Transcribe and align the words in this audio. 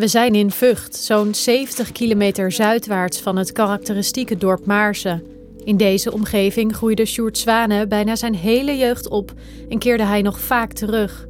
We 0.00 0.08
zijn 0.08 0.34
in 0.34 0.50
Vught, 0.50 0.96
zo'n 0.96 1.34
70 1.34 1.92
kilometer 1.92 2.52
zuidwaarts 2.52 3.20
van 3.20 3.36
het 3.36 3.52
karakteristieke 3.52 4.36
dorp 4.36 4.66
Maarsen. 4.66 5.22
In 5.64 5.76
deze 5.76 6.12
omgeving 6.12 6.76
groeide 6.76 7.04
Sjoerd 7.04 7.38
Zwane 7.38 7.86
bijna 7.86 8.16
zijn 8.16 8.34
hele 8.34 8.76
jeugd 8.76 9.08
op 9.08 9.32
en 9.68 9.78
keerde 9.78 10.04
hij 10.04 10.22
nog 10.22 10.40
vaak 10.40 10.72
terug. 10.72 11.26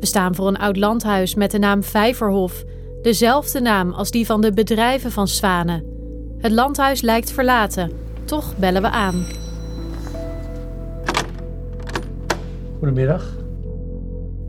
We 0.00 0.06
staan 0.06 0.34
voor 0.34 0.48
een 0.48 0.58
oud 0.58 0.76
landhuis 0.76 1.34
met 1.34 1.50
de 1.50 1.58
naam 1.58 1.82
Vijverhof, 1.82 2.64
dezelfde 3.02 3.60
naam 3.60 3.92
als 3.92 4.10
die 4.10 4.26
van 4.26 4.40
de 4.40 4.52
bedrijven 4.52 5.12
van 5.12 5.28
Zwane. 5.28 5.84
Het 6.38 6.52
landhuis 6.52 7.00
lijkt 7.00 7.32
verlaten, 7.32 7.90
toch 8.24 8.56
bellen 8.56 8.82
we 8.82 8.88
aan. 8.90 9.26
Goedemiddag. 12.78 13.36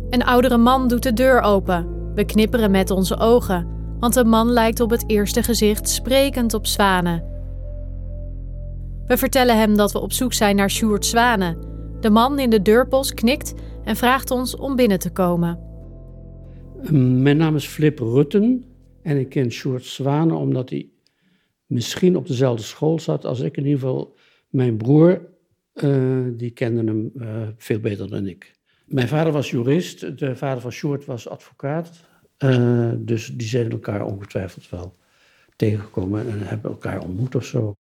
Een 0.10 0.24
oudere 0.24 0.58
man 0.58 0.88
doet 0.88 1.04
de 1.04 1.14
deur 1.14 1.42
open. 1.42 1.95
We 2.16 2.26
knipperen 2.26 2.72
met 2.72 2.92
onze 2.92 3.18
ogen, 3.18 3.68
want 4.00 4.14
de 4.14 4.26
man 4.26 4.50
lijkt 4.50 4.80
op 4.80 4.90
het 4.90 5.04
eerste 5.10 5.44
gezicht 5.44 5.90
sprekend 5.90 6.54
op 6.54 6.68
Zwane. 6.68 7.24
We 9.08 9.18
vertellen 9.18 9.58
hem 9.58 9.78
dat 9.78 9.92
we 9.92 10.00
op 10.00 10.12
zoek 10.12 10.34
zijn 10.34 10.56
naar 10.56 10.70
Sjoerd 10.70 11.06
Zwane. 11.06 11.58
De 12.00 12.10
man 12.10 12.40
in 12.40 12.50
de 12.50 12.62
deurpost 12.62 13.14
knikt 13.14 13.54
en 13.84 13.96
vraagt 13.96 14.32
ons 14.32 14.56
om 14.56 14.76
binnen 14.76 15.00
te 15.00 15.12
komen. 15.12 15.60
Mijn 17.22 17.38
naam 17.38 17.56
is 17.56 17.68
Flip 17.68 18.00
Rutten 18.00 18.66
en 19.02 19.18
ik 19.18 19.30
ken 19.30 19.52
Sjoerd 19.52 19.86
Zwane 19.86 20.34
omdat 20.34 20.70
hij 20.70 20.90
misschien 21.66 22.16
op 22.16 22.28
dezelfde 22.28 22.64
school 22.64 23.00
zat 23.00 23.26
als 23.26 23.40
ik. 23.40 23.58
In 23.58 23.66
ieder 23.66 23.80
geval, 23.80 24.16
mijn 24.50 24.78
broer, 24.78 25.22
uh, 25.74 26.24
die 26.32 26.52
kende 26.52 26.84
hem 26.84 27.12
uh, 27.16 27.48
veel 27.58 27.80
beter 27.80 28.10
dan 28.10 28.28
ik. 28.28 28.54
Mijn 28.86 29.08
vader 29.08 29.34
was 29.34 29.52
jurist, 29.52 30.18
de 30.18 30.36
vader 30.36 30.62
van 30.62 30.72
Sjoerd 30.72 31.06
was 31.06 31.30
advocaat. 31.30 32.04
Uh, 32.44 32.92
dus 32.96 33.32
die 33.34 33.48
zijn 33.48 33.72
elkaar 33.72 34.06
ongetwijfeld 34.06 34.70
wel 34.70 34.94
tegengekomen 35.56 36.30
en 36.30 36.48
hebben 36.48 36.72
elkaar 36.72 37.00
ontmoet 37.02 37.36
of 37.36 37.46
zo. 37.46 37.74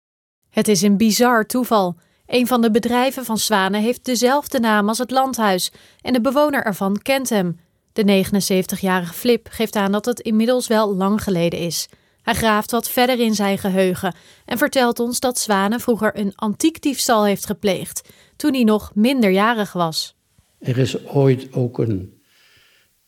Het 0.50 0.68
is 0.68 0.82
een 0.82 0.98
bizar 0.98 1.46
toeval. 1.46 1.96
Een 2.26 2.48
van 2.48 2.62
de 2.62 2.72
bedrijven 2.72 3.26
van 3.26 3.38
Zwanen 3.38 3.82
heeft 3.82 4.06
dezelfde 4.06 4.60
naam 4.60 4.88
als 4.88 4.98
het 4.98 5.12
landhuis 5.12 5.72
en 6.02 6.14
de 6.14 6.22
bewoner 6.22 6.64
ervan 6.64 6.98
kent 7.02 7.30
hem. 7.30 7.60
De 7.94 8.26
79-jarige 8.26 9.14
Flip 9.14 9.48
geeft 9.52 9.76
aan 9.76 9.92
dat 9.92 10.06
het 10.06 10.20
inmiddels 10.20 10.68
wel 10.68 10.96
lang 10.96 11.24
geleden 11.24 11.60
is. 11.60 11.88
Hij 12.22 12.34
graaft 12.34 12.72
wat 12.72 12.90
verder 12.90 13.20
in 13.20 13.36
zijn 13.36 13.58
geheugen 13.58 14.16
en 14.46 14.58
vertelt 14.58 15.00
ons 15.00 15.20
dat 15.20 15.40
Zwanen 15.40 15.80
vroeger 15.80 16.20
een 16.20 16.36
antiekdiefstal 16.36 17.26
heeft 17.26 17.46
gepleegd 17.46 18.10
toen 18.36 18.54
hij 18.54 18.64
nog 18.64 18.92
minderjarig 18.96 19.74
was. 19.74 20.16
Er 20.60 20.78
is 20.78 21.06
ooit 21.06 21.54
ook 21.54 21.80
een 21.80 22.15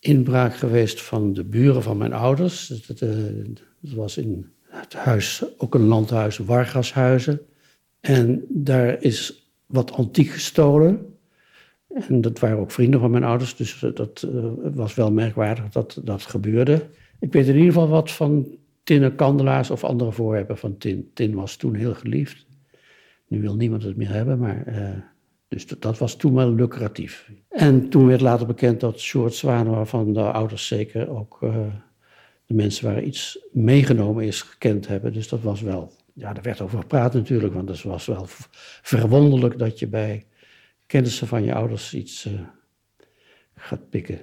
inbraak 0.08 0.56
geweest 0.56 1.02
van 1.02 1.34
de 1.34 1.44
buren 1.44 1.84
van 1.84 1.98
mijn 1.98 2.14
ouders. 2.14 2.68
Dat, 2.68 3.02
eh, 3.02 3.10
was 3.80 4.18
in 4.18 4.52
het 4.62 4.94
huis, 4.94 5.44
ook 5.58 5.76
een 5.76 5.86
landhuis, 5.86 6.38
Wargashuizen. 6.38 7.42
En 8.00 8.46
daar 8.50 9.02
is 9.02 9.52
wat 9.66 9.92
antiek 9.92 10.30
gestolen. 10.30 11.16
En 11.88 12.22
dat 12.22 12.40
waren 12.40 12.58
ook 12.58 12.72
vrienden 12.72 13.00
van 13.00 13.12
mijn 13.12 13.24
ouders, 13.24 13.56
dus 13.56 13.80
dat 13.94 14.28
uh, 14.34 14.46
was 14.74 14.96
wel 14.96 15.12
merkwaardig 15.12 15.70
dat 15.70 16.02
dat 16.04 16.22
gebeurde. 16.22 16.86
Ik 17.20 17.34
weet 17.34 17.48
in 17.48 17.56
ieder 17.56 17.74
geval 17.74 17.88
wat 17.88 18.12
van 18.12 18.48
tinnen 18.84 19.16
kandelaars 19.16 19.70
of 19.70 19.84
andere 19.84 20.12
voorwerpen 20.12 20.58
van 20.58 20.78
tin. 20.78 21.12
Tin 21.14 21.36
was 21.36 21.56
toen 21.56 21.76
heel 21.76 21.94
geliefd. 21.94 22.46
Nu 23.28 23.42
wil 23.42 23.56
niemand 23.56 23.84
het 23.84 23.96
meer 23.96 24.14
hebben, 24.14 24.40
maar 24.40 24.64
uh, 24.68 24.90
dus 25.48 25.68
dat, 25.68 25.98
was 25.98 26.16
toen 26.16 26.34
wel 26.34 26.54
lucratief. 26.54 27.30
En 27.50 27.90
toen 27.90 28.08
werd 28.08 28.22
later 28.22 28.48
bekend 28.48 28.80
dat 28.80 29.00
Short 29.00 29.34
Zwanen, 29.34 29.72
waarvan 29.72 30.14
de 30.14 30.32
ouders 30.32 30.68
zeker 30.68 31.10
ook 31.10 31.38
uh, 31.42 31.56
de 32.46 32.54
mensen 32.54 32.86
waar 32.86 33.04
iets 33.04 33.40
meegenomen 33.52 34.26
is, 34.26 34.42
gekend 34.42 34.88
hebben. 34.88 35.14
Dus 35.14 35.28
dat 35.28 35.42
was 35.42 35.62
wel, 35.62 35.94
ja, 36.14 36.34
daar 36.34 36.44
werd 36.44 36.62
over 36.62 36.80
gepraat 36.80 37.14
natuurlijk, 37.14 37.54
want 37.54 37.70
het 37.70 37.84
was 37.84 38.06
wel 38.06 38.26
verwonderlijk 38.82 39.58
dat 39.58 39.80
je 39.80 39.88
bij 39.88 40.26
kennissen 40.86 41.28
van 41.28 41.44
je 41.44 41.54
ouders 41.54 41.94
iets 41.94 42.26
uh, 42.26 42.34
gaat 43.56 43.90
pikken. 43.90 44.20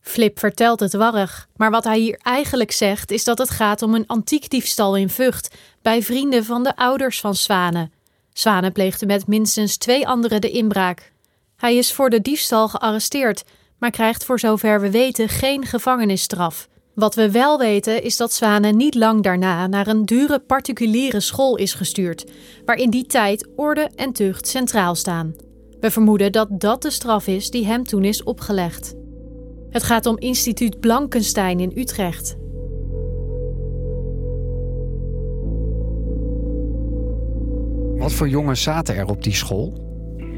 Flip 0.00 0.38
vertelt 0.38 0.80
het 0.80 0.92
warrig, 0.92 1.48
maar 1.56 1.70
wat 1.70 1.84
hij 1.84 1.98
hier 1.98 2.18
eigenlijk 2.22 2.70
zegt 2.70 3.10
is 3.10 3.24
dat 3.24 3.38
het 3.38 3.50
gaat 3.50 3.82
om 3.82 3.94
een 3.94 4.06
antiekdiefstal 4.06 4.96
in 4.96 5.08
Vught 5.08 5.56
bij 5.82 6.02
vrienden 6.02 6.44
van 6.44 6.64
de 6.64 6.76
ouders 6.76 7.20
van 7.20 7.34
Zwanen. 7.34 7.92
Zwanen 8.32 8.72
pleegde 8.72 9.06
met 9.06 9.26
minstens 9.26 9.76
twee 9.76 10.08
anderen 10.08 10.40
de 10.40 10.50
inbraak. 10.50 11.12
Hij 11.56 11.76
is 11.76 11.92
voor 11.92 12.10
de 12.10 12.20
diefstal 12.20 12.68
gearresteerd, 12.68 13.44
maar 13.78 13.90
krijgt 13.90 14.24
voor 14.24 14.38
zover 14.38 14.80
we 14.80 14.90
weten 14.90 15.28
geen 15.28 15.66
gevangenisstraf. 15.66 16.68
Wat 16.94 17.14
we 17.14 17.30
wel 17.30 17.58
weten 17.58 18.02
is 18.02 18.16
dat 18.16 18.32
Zwanen 18.32 18.76
niet 18.76 18.94
lang 18.94 19.22
daarna 19.22 19.66
naar 19.66 19.86
een 19.86 20.04
dure 20.04 20.38
particuliere 20.38 21.20
school 21.20 21.56
is 21.56 21.74
gestuurd, 21.74 22.30
waar 22.64 22.76
in 22.76 22.90
die 22.90 23.06
tijd 23.06 23.48
orde 23.56 23.90
en 23.94 24.12
tucht 24.12 24.48
centraal 24.48 24.94
staan. 24.94 25.34
We 25.80 25.90
vermoeden 25.90 26.32
dat 26.32 26.48
dat 26.50 26.82
de 26.82 26.90
straf 26.90 27.26
is 27.26 27.50
die 27.50 27.66
hem 27.66 27.84
toen 27.84 28.04
is 28.04 28.22
opgelegd. 28.22 28.94
Het 29.70 29.82
gaat 29.82 30.06
om 30.06 30.18
instituut 30.18 30.80
Blankenstein 30.80 31.60
in 31.60 31.72
Utrecht. 31.74 32.36
Wat 38.00 38.12
voor 38.12 38.28
jongens 38.28 38.62
zaten 38.62 38.96
er 38.96 39.06
op 39.06 39.22
die 39.22 39.32
school? 39.32 39.72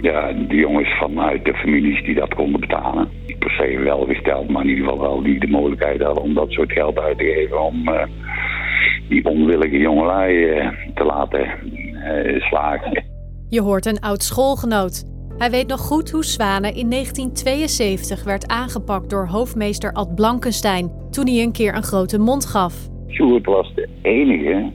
Ja, 0.01 0.33
de 0.33 0.55
jongens 0.55 0.99
vanuit 0.99 1.45
de 1.45 1.55
families 1.55 2.05
die 2.05 2.15
dat 2.15 2.35
konden 2.35 2.61
betalen. 2.61 3.09
Niet 3.27 3.39
per 3.39 3.51
se 3.51 3.79
welgesteld, 3.79 4.49
maar 4.49 4.63
in 4.63 4.69
ieder 4.69 4.85
geval 4.85 5.01
wel 5.01 5.23
die 5.23 5.41
de 5.41 5.47
mogelijkheid 5.47 6.03
hadden 6.03 6.23
om 6.23 6.35
dat 6.35 6.51
soort 6.51 6.73
geld 6.73 6.99
uit 6.99 7.19
te 7.19 7.25
geven. 7.25 7.63
Om 7.63 7.89
uh, 7.89 8.03
die 9.09 9.25
onwillige 9.25 9.79
jongelui 9.79 10.35
uh, 10.35 10.69
te 10.95 11.05
laten 11.05 11.51
uh, 11.65 12.41
slagen. 12.41 13.05
Je 13.49 13.61
hoort 13.61 13.87
een 13.87 14.01
oud 14.01 14.23
schoolgenoot. 14.23 15.05
Hij 15.39 15.51
weet 15.51 15.67
nog 15.67 15.81
goed 15.81 16.11
hoe 16.11 16.25
Zwanen 16.25 16.75
in 16.75 16.91
1972 16.91 18.25
werd 18.25 18.49
aangepakt 18.49 19.11
door 19.11 19.27
hoofdmeester 19.27 19.93
Ad 19.93 20.15
Blankenstein. 20.15 20.91
toen 21.11 21.27
hij 21.27 21.43
een 21.43 21.53
keer 21.53 21.75
een 21.75 21.83
grote 21.83 22.19
mond 22.19 22.47
gaf. 22.47 22.75
Sjoerd 23.09 23.47
was 23.47 23.75
de 23.75 23.89
enige 24.03 24.73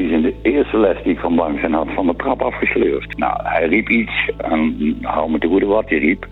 die 0.00 0.08
is 0.08 0.14
in 0.14 0.22
de 0.22 0.50
eerste 0.50 0.78
les 0.78 1.02
die 1.02 1.12
ik 1.12 1.18
van 1.18 1.34
Blankenstein 1.34 1.72
had 1.72 1.88
van 1.94 2.06
de 2.06 2.16
trap 2.16 2.42
afgesleurd. 2.42 3.18
Nou, 3.18 3.40
hij 3.42 3.66
riep 3.66 3.88
iets 3.88 4.30
en 4.36 4.96
hou 5.02 5.30
me 5.30 5.38
te 5.38 5.46
goede 5.46 5.66
wat 5.66 5.88
hij 5.88 5.98
riep. 5.98 6.26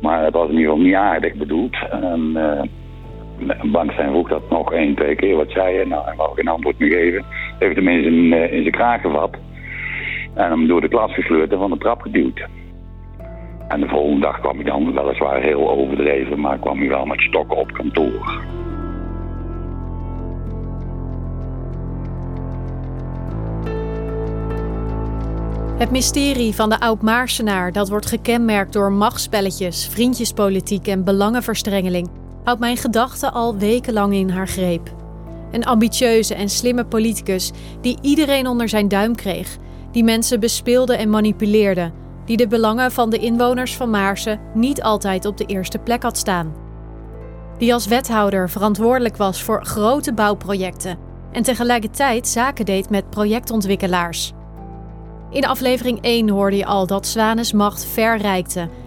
Maar 0.00 0.24
het 0.24 0.34
was 0.34 0.48
in 0.48 0.54
ieder 0.54 0.70
geval 0.70 0.84
niet 0.84 0.94
aardig 0.94 1.34
bedoeld. 1.34 1.76
En 1.90 2.32
uh, 2.34 2.62
Blankenstein 3.72 4.10
vroeg 4.10 4.28
dat 4.28 4.50
nog 4.50 4.72
één, 4.72 4.94
twee 4.94 5.14
keer. 5.14 5.36
Wat 5.36 5.50
zei 5.50 5.78
je? 5.78 5.86
Nou, 5.86 6.04
hij 6.04 6.14
wou 6.16 6.34
geen 6.34 6.48
antwoord 6.48 6.78
meer 6.78 6.92
geven. 6.92 7.24
Heeft 7.58 7.76
hem 7.76 7.88
in 7.88 8.02
zijn, 8.02 8.42
uh, 8.42 8.52
in 8.52 8.60
zijn 8.62 8.74
kraag 8.74 9.00
gevat. 9.00 9.36
En 10.34 10.50
hem 10.50 10.66
door 10.66 10.80
de 10.80 10.88
klas 10.88 11.14
gesleurd 11.14 11.52
en 11.52 11.58
van 11.58 11.70
de 11.70 11.78
trap 11.78 12.00
geduwd. 12.00 12.46
En 13.68 13.80
de 13.80 13.88
volgende 13.88 14.20
dag 14.20 14.40
kwam 14.40 14.56
hij 14.56 14.64
dan 14.64 14.94
weliswaar 14.94 15.40
heel 15.40 15.70
overdreven, 15.70 16.40
maar 16.40 16.58
kwam 16.58 16.78
hij 16.78 16.88
wel 16.88 17.06
met 17.06 17.20
stokken 17.20 17.56
op 17.56 17.72
kantoor. 17.72 18.40
Het 25.76 25.90
mysterie 25.90 26.54
van 26.54 26.68
de 26.68 26.80
oud-Maarsenaar, 26.80 27.72
dat 27.72 27.88
wordt 27.88 28.06
gekenmerkt 28.06 28.72
door 28.72 28.92
machtsspelletjes, 28.92 29.86
vriendjespolitiek 29.86 30.86
en 30.86 31.04
belangenverstrengeling, 31.04 32.08
houdt 32.44 32.60
mijn 32.60 32.76
gedachten 32.76 33.32
al 33.32 33.56
wekenlang 33.56 34.14
in 34.14 34.30
haar 34.30 34.48
greep. 34.48 34.94
Een 35.50 35.64
ambitieuze 35.64 36.34
en 36.34 36.48
slimme 36.48 36.84
politicus 36.84 37.50
die 37.80 37.98
iedereen 38.00 38.46
onder 38.46 38.68
zijn 38.68 38.88
duim 38.88 39.14
kreeg, 39.14 39.56
die 39.92 40.04
mensen 40.04 40.40
bespeelde 40.40 40.96
en 40.96 41.10
manipuleerde, 41.10 41.92
die 42.24 42.36
de 42.36 42.46
belangen 42.46 42.92
van 42.92 43.10
de 43.10 43.18
inwoners 43.18 43.76
van 43.76 43.90
Maarsen 43.90 44.40
niet 44.54 44.82
altijd 44.82 45.24
op 45.24 45.36
de 45.36 45.46
eerste 45.46 45.78
plek 45.78 46.02
had 46.02 46.18
staan. 46.18 46.54
Die 47.58 47.72
als 47.72 47.86
wethouder 47.86 48.50
verantwoordelijk 48.50 49.16
was 49.16 49.42
voor 49.42 49.64
grote 49.64 50.12
bouwprojecten 50.12 50.98
en 51.32 51.42
tegelijkertijd 51.42 52.28
zaken 52.28 52.64
deed 52.64 52.90
met 52.90 53.10
projectontwikkelaars. 53.10 54.32
In 55.30 55.46
aflevering 55.46 55.98
1 56.00 56.28
hoorde 56.28 56.56
je 56.56 56.66
al 56.66 56.86
dat 56.86 57.06
Zwanes 57.06 57.52
macht 57.52 57.84
ver 57.84 58.42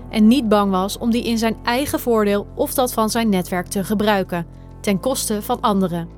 en 0.09 0.27
niet 0.27 0.49
bang 0.49 0.71
was 0.71 0.97
om 0.97 1.11
die 1.11 1.23
in 1.23 1.37
zijn 1.37 1.57
eigen 1.63 1.99
voordeel 1.99 2.47
of 2.55 2.73
dat 2.73 2.93
van 2.93 3.09
zijn 3.09 3.29
netwerk 3.29 3.67
te 3.67 3.83
gebruiken, 3.83 4.45
ten 4.81 4.99
koste 4.99 5.41
van 5.41 5.61
anderen. 5.61 6.09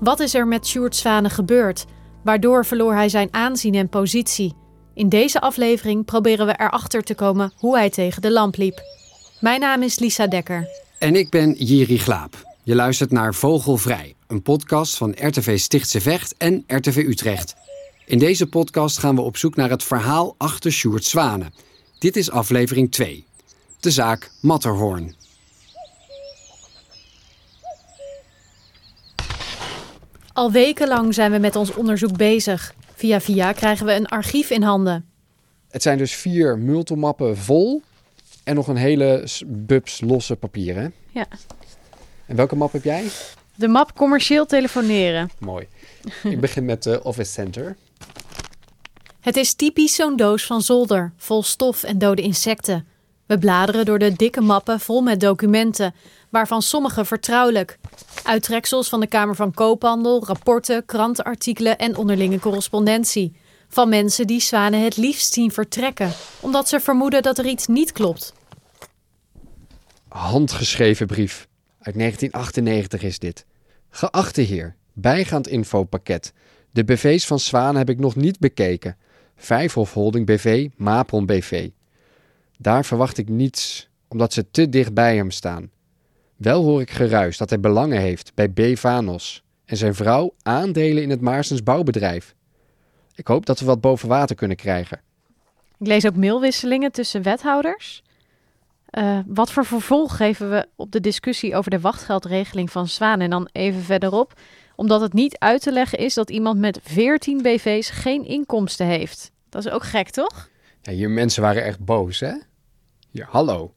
Wat 0.00 0.20
is 0.20 0.34
er 0.34 0.46
met 0.46 0.66
Sjoerd 0.66 0.96
Zwane 0.96 1.30
gebeurd? 1.30 1.84
Waardoor 2.22 2.64
verloor 2.64 2.94
hij 2.94 3.08
zijn 3.08 3.28
aanzien 3.30 3.74
en 3.74 3.88
positie? 3.88 4.54
In 4.94 5.08
deze 5.08 5.40
aflevering 5.40 6.04
proberen 6.04 6.46
we 6.46 6.54
erachter 6.58 7.02
te 7.02 7.14
komen 7.14 7.52
hoe 7.56 7.76
hij 7.76 7.90
tegen 7.90 8.22
de 8.22 8.32
lamp 8.32 8.56
liep. 8.56 8.82
Mijn 9.40 9.60
naam 9.60 9.82
is 9.82 9.98
Lisa 9.98 10.26
Dekker. 10.26 10.68
En 10.98 11.16
ik 11.16 11.30
ben 11.30 11.52
Jiri 11.52 11.98
Glaap. 11.98 12.42
Je 12.62 12.74
luistert 12.74 13.10
naar 13.10 13.34
Vogelvrij, 13.34 14.14
een 14.26 14.42
podcast 14.42 14.96
van 14.96 15.14
RTV 15.16 15.58
Stichtse 15.58 16.00
Vecht 16.00 16.34
en 16.38 16.64
RTV 16.66 16.96
Utrecht. 16.96 17.54
In 18.06 18.18
deze 18.18 18.46
podcast 18.46 18.98
gaan 18.98 19.14
we 19.14 19.20
op 19.20 19.36
zoek 19.36 19.56
naar 19.56 19.70
het 19.70 19.82
verhaal 19.82 20.34
achter 20.38 20.72
Sjoerd 20.72 21.04
Zwane. 21.04 21.50
Dit 21.98 22.16
is 22.16 22.30
aflevering 22.30 22.90
2. 22.90 23.24
De 23.80 23.90
zaak 23.90 24.30
Matterhorn. 24.40 25.14
Al 30.32 30.52
wekenlang 30.52 31.14
zijn 31.14 31.32
we 31.32 31.38
met 31.38 31.56
ons 31.56 31.74
onderzoek 31.74 32.16
bezig. 32.16 32.74
Via 32.94 33.20
via 33.20 33.52
krijgen 33.52 33.86
we 33.86 33.92
een 33.92 34.06
archief 34.06 34.50
in 34.50 34.62
handen. 34.62 35.08
Het 35.70 35.82
zijn 35.82 35.98
dus 35.98 36.14
vier 36.14 36.58
multimappen 36.58 37.36
vol 37.36 37.82
en 38.42 38.54
nog 38.54 38.68
een 38.68 38.76
hele 38.76 39.28
bubs 39.46 40.00
losse 40.00 40.36
papieren. 40.36 40.92
Ja. 41.10 41.26
En 42.26 42.36
welke 42.36 42.56
map 42.56 42.72
heb 42.72 42.84
jij? 42.84 43.04
De 43.54 43.68
map 43.68 43.96
commercieel 43.96 44.46
telefoneren. 44.46 45.30
Mooi. 45.38 45.66
Ik 46.22 46.40
begin 46.40 46.64
met 46.64 46.82
de 46.82 47.02
Office 47.02 47.32
Center. 47.32 47.76
Het 49.24 49.36
is 49.36 49.54
typisch 49.54 49.94
zo'n 49.94 50.16
doos 50.16 50.46
van 50.46 50.62
zolder, 50.62 51.12
vol 51.16 51.42
stof 51.42 51.82
en 51.82 51.98
dode 51.98 52.22
insecten. 52.22 52.86
We 53.26 53.38
bladeren 53.38 53.84
door 53.84 53.98
de 53.98 54.12
dikke 54.12 54.40
mappen 54.40 54.80
vol 54.80 55.02
met 55.02 55.20
documenten, 55.20 55.94
waarvan 56.30 56.62
sommige 56.62 57.04
vertrouwelijk. 57.04 57.78
Uittreksels 58.22 58.88
van 58.88 59.00
de 59.00 59.06
Kamer 59.06 59.34
van 59.34 59.54
Koophandel, 59.54 60.24
rapporten, 60.26 60.84
krantenartikelen 60.84 61.78
en 61.78 61.96
onderlinge 61.96 62.38
correspondentie. 62.38 63.36
Van 63.68 63.88
mensen 63.88 64.26
die 64.26 64.40
zwanen 64.40 64.82
het 64.82 64.96
liefst 64.96 65.32
zien 65.32 65.50
vertrekken, 65.50 66.12
omdat 66.40 66.68
ze 66.68 66.80
vermoeden 66.80 67.22
dat 67.22 67.38
er 67.38 67.46
iets 67.46 67.66
niet 67.66 67.92
klopt. 67.92 68.32
Handgeschreven 70.08 71.06
brief. 71.06 71.48
Uit 71.80 71.98
1998 71.98 73.02
is 73.02 73.18
dit. 73.18 73.44
Geachte 73.90 74.40
heer, 74.40 74.76
bijgaand 74.92 75.48
infopakket. 75.48 76.32
De 76.70 76.84
BV's 76.84 77.26
van 77.26 77.38
Zwaan 77.38 77.76
heb 77.76 77.90
ik 77.90 77.98
nog 77.98 78.16
niet 78.16 78.38
bekeken. 78.38 78.96
Vijfhof 79.44 79.92
Holding 79.92 80.26
BV, 80.26 80.68
Mapon 80.76 81.26
BV. 81.26 81.70
Daar 82.58 82.84
verwacht 82.84 83.18
ik 83.18 83.28
niets, 83.28 83.88
omdat 84.08 84.32
ze 84.32 84.50
te 84.50 84.68
dicht 84.68 84.94
bij 84.94 85.16
hem 85.16 85.30
staan. 85.30 85.70
Wel 86.36 86.62
hoor 86.62 86.80
ik 86.80 86.90
geruis 86.90 87.36
dat 87.36 87.50
hij 87.50 87.60
belangen 87.60 88.00
heeft 88.00 88.32
bij 88.34 88.48
B. 88.48 88.78
Vanos 88.78 89.42
en 89.64 89.76
zijn 89.76 89.94
vrouw 89.94 90.34
aandelen 90.42 91.02
in 91.02 91.10
het 91.10 91.20
Maarsens 91.20 91.62
bouwbedrijf. 91.62 92.34
Ik 93.14 93.26
hoop 93.26 93.46
dat 93.46 93.60
we 93.60 93.66
wat 93.66 93.80
boven 93.80 94.08
water 94.08 94.36
kunnen 94.36 94.56
krijgen. 94.56 95.00
Ik 95.78 95.86
lees 95.86 96.06
ook 96.06 96.16
mailwisselingen 96.16 96.92
tussen 96.92 97.22
wethouders. 97.22 98.02
Uh, 98.90 99.18
wat 99.26 99.52
voor 99.52 99.64
vervolg 99.64 100.16
geven 100.16 100.50
we 100.50 100.66
op 100.76 100.92
de 100.92 101.00
discussie 101.00 101.56
over 101.56 101.70
de 101.70 101.80
wachtgeldregeling 101.80 102.70
van 102.70 102.88
Zwaan? 102.88 103.20
En 103.20 103.30
dan 103.30 103.48
even 103.52 103.82
verderop, 103.82 104.32
omdat 104.76 105.00
het 105.00 105.12
niet 105.12 105.38
uit 105.38 105.62
te 105.62 105.72
leggen 105.72 105.98
is 105.98 106.14
dat 106.14 106.30
iemand 106.30 106.58
met 106.58 106.78
14 106.82 107.42
BV's 107.42 107.90
geen 107.90 108.24
inkomsten 108.24 108.86
heeft. 108.86 109.32
Dat 109.54 109.64
is 109.64 109.72
ook 109.72 109.84
gek, 109.84 110.10
toch? 110.10 110.48
Ja, 110.82 110.92
hier 110.92 111.10
mensen 111.10 111.42
waren 111.42 111.64
echt 111.64 111.78
boos, 111.78 112.20
hè? 112.20 112.32
Ja, 113.10 113.26
hallo. 113.30 113.74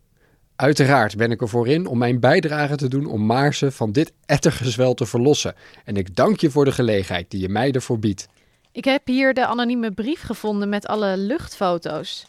Uiteraard 0.55 1.17
ben 1.17 1.31
ik 1.31 1.41
ervoor 1.41 1.67
in 1.67 1.87
om 1.87 1.97
mijn 1.97 2.19
bijdrage 2.19 2.75
te 2.75 2.87
doen 2.87 3.05
om 3.05 3.25
Maarsen 3.25 3.73
van 3.73 3.91
dit 3.91 4.13
ettergezwel 4.25 4.93
te 4.93 5.05
verlossen. 5.05 5.55
En 5.85 5.95
ik 5.95 6.15
dank 6.15 6.39
je 6.39 6.49
voor 6.49 6.65
de 6.65 6.71
gelegenheid 6.71 7.31
die 7.31 7.41
je 7.41 7.49
mij 7.49 7.71
ervoor 7.71 7.99
biedt. 7.99 8.27
Ik 8.71 8.85
heb 8.85 9.07
hier 9.07 9.33
de 9.33 9.45
anonieme 9.45 9.91
brief 9.91 10.21
gevonden 10.21 10.69
met 10.69 10.87
alle 10.87 11.17
luchtfoto's. 11.17 12.25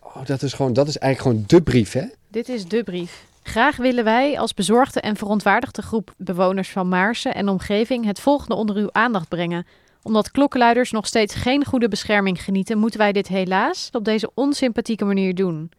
Oh, 0.00 0.24
dat 0.24 0.42
is, 0.42 0.52
gewoon, 0.52 0.72
dat 0.72 0.88
is 0.88 0.98
eigenlijk 0.98 1.36
gewoon 1.36 1.60
de 1.60 1.70
brief, 1.70 1.92
hè? 1.92 2.04
Dit 2.28 2.48
is 2.48 2.66
de 2.68 2.82
brief. 2.82 3.24
Graag 3.42 3.76
willen 3.76 4.04
wij 4.04 4.38
als 4.38 4.54
bezorgde 4.54 5.00
en 5.00 5.16
verontwaardigde 5.16 5.82
groep 5.82 6.14
bewoners 6.16 6.70
van 6.70 6.88
Maarsen 6.88 7.34
en 7.34 7.48
omgeving 7.48 8.04
het 8.04 8.20
volgende 8.20 8.54
onder 8.54 8.76
uw 8.76 8.92
aandacht 8.92 9.28
brengen. 9.28 9.66
Omdat 10.04 10.30
klokkenluiders 10.30 10.90
nog 10.90 11.06
steeds 11.06 11.34
geen 11.34 11.64
goede 11.64 11.88
bescherming 11.88 12.42
genieten, 12.42 12.78
moeten 12.78 12.98
wij 12.98 13.12
dit 13.12 13.28
helaas 13.28 13.88
op 13.92 14.04
deze 14.04 14.30
onsympathieke 14.34 15.04
manier 15.04 15.34
doen. 15.34 15.70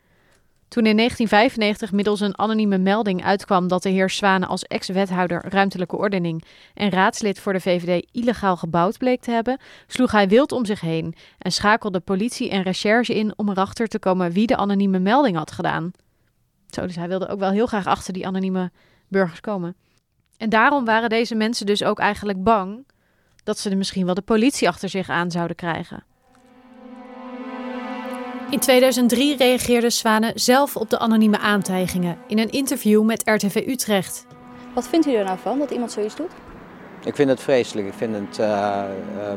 Toen 0.68 0.86
in 0.86 0.98
1995 0.98 1.92
middels 1.92 2.19
een 2.19 2.38
anonieme 2.38 2.77
melding 2.77 3.24
uitkwam 3.24 3.68
dat 3.68 3.83
de 3.83 3.89
heer 3.89 4.10
Zwane 4.10 4.45
als 4.45 4.63
ex-wethouder 4.63 5.45
ruimtelijke 5.50 5.98
ordening 5.98 6.44
en 6.74 6.89
raadslid 6.89 7.39
voor 7.39 7.54
de 7.54 7.60
VVD 7.60 8.07
illegaal 8.12 8.57
gebouwd 8.57 8.98
bleek 8.98 9.22
te 9.22 9.31
hebben, 9.31 9.60
sloeg 9.88 10.12
hij 10.12 10.28
wild 10.28 10.51
om 10.51 10.66
zich 10.66 10.81
heen 10.81 11.16
en 11.38 11.51
schakelde 11.51 12.00
politie 12.00 12.50
en 12.50 12.62
recherche 12.62 13.16
in 13.16 13.33
om 13.36 13.50
erachter 13.50 13.88
te 13.88 14.00
komen 14.00 14.31
wie 14.31 14.48
de 14.48 14.57
anonieme 14.57 15.00
melding 15.00 15.38
had 15.38 15.51
gedaan. 15.51 15.92
Zo, 16.69 16.86
dus 16.86 16.95
hij 16.95 17.07
wilde 17.07 17.28
ook 17.28 17.39
wel 17.39 17.51
heel 17.51 17.68
graag 17.68 17.86
achter 17.86 18.13
die 18.13 18.28
anonieme 18.28 18.71
burgers 19.07 19.42
komen. 19.42 19.75
En 20.38 20.50
daarom 20.50 20.86
waren 20.86 21.10
deze 21.10 21.36
mensen 21.36 21.66
dus 21.66 21.83
ook 21.83 22.00
eigenlijk 22.00 22.44
bang 22.44 22.86
dat 23.45 23.59
ze 23.59 23.69
er 23.69 23.77
misschien 23.77 24.06
wel 24.06 24.13
de 24.13 24.21
politie 24.21 24.68
achter 24.68 24.89
zich 24.89 25.09
aan 25.09 25.31
zouden 25.31 25.56
krijgen. 25.56 26.03
In 28.50 28.59
2003 28.59 29.38
reageerde 29.38 29.89
Zwane 29.89 30.31
zelf 30.36 30.75
op 30.75 30.89
de 30.89 31.00
anonieme 31.00 31.39
aantijgingen 31.39 32.18
in 32.27 32.39
een 32.39 32.51
interview 32.51 33.03
met 33.03 33.21
RTV 33.25 33.63
Utrecht. 33.68 34.25
Wat 34.74 34.88
vindt 34.88 35.07
u 35.07 35.13
er 35.13 35.24
nou 35.24 35.38
van 35.42 35.59
dat 35.59 35.71
iemand 35.71 35.92
zoiets 35.92 36.15
doet? 36.15 36.31
Ik 37.06 37.15
vind 37.15 37.30
het 37.30 37.39
vreselijk. 37.39 37.88
Ik 37.88 37.94
vind 37.94 38.15
het, 38.15 38.39
uh, 38.39 38.45
uh, 38.47 38.83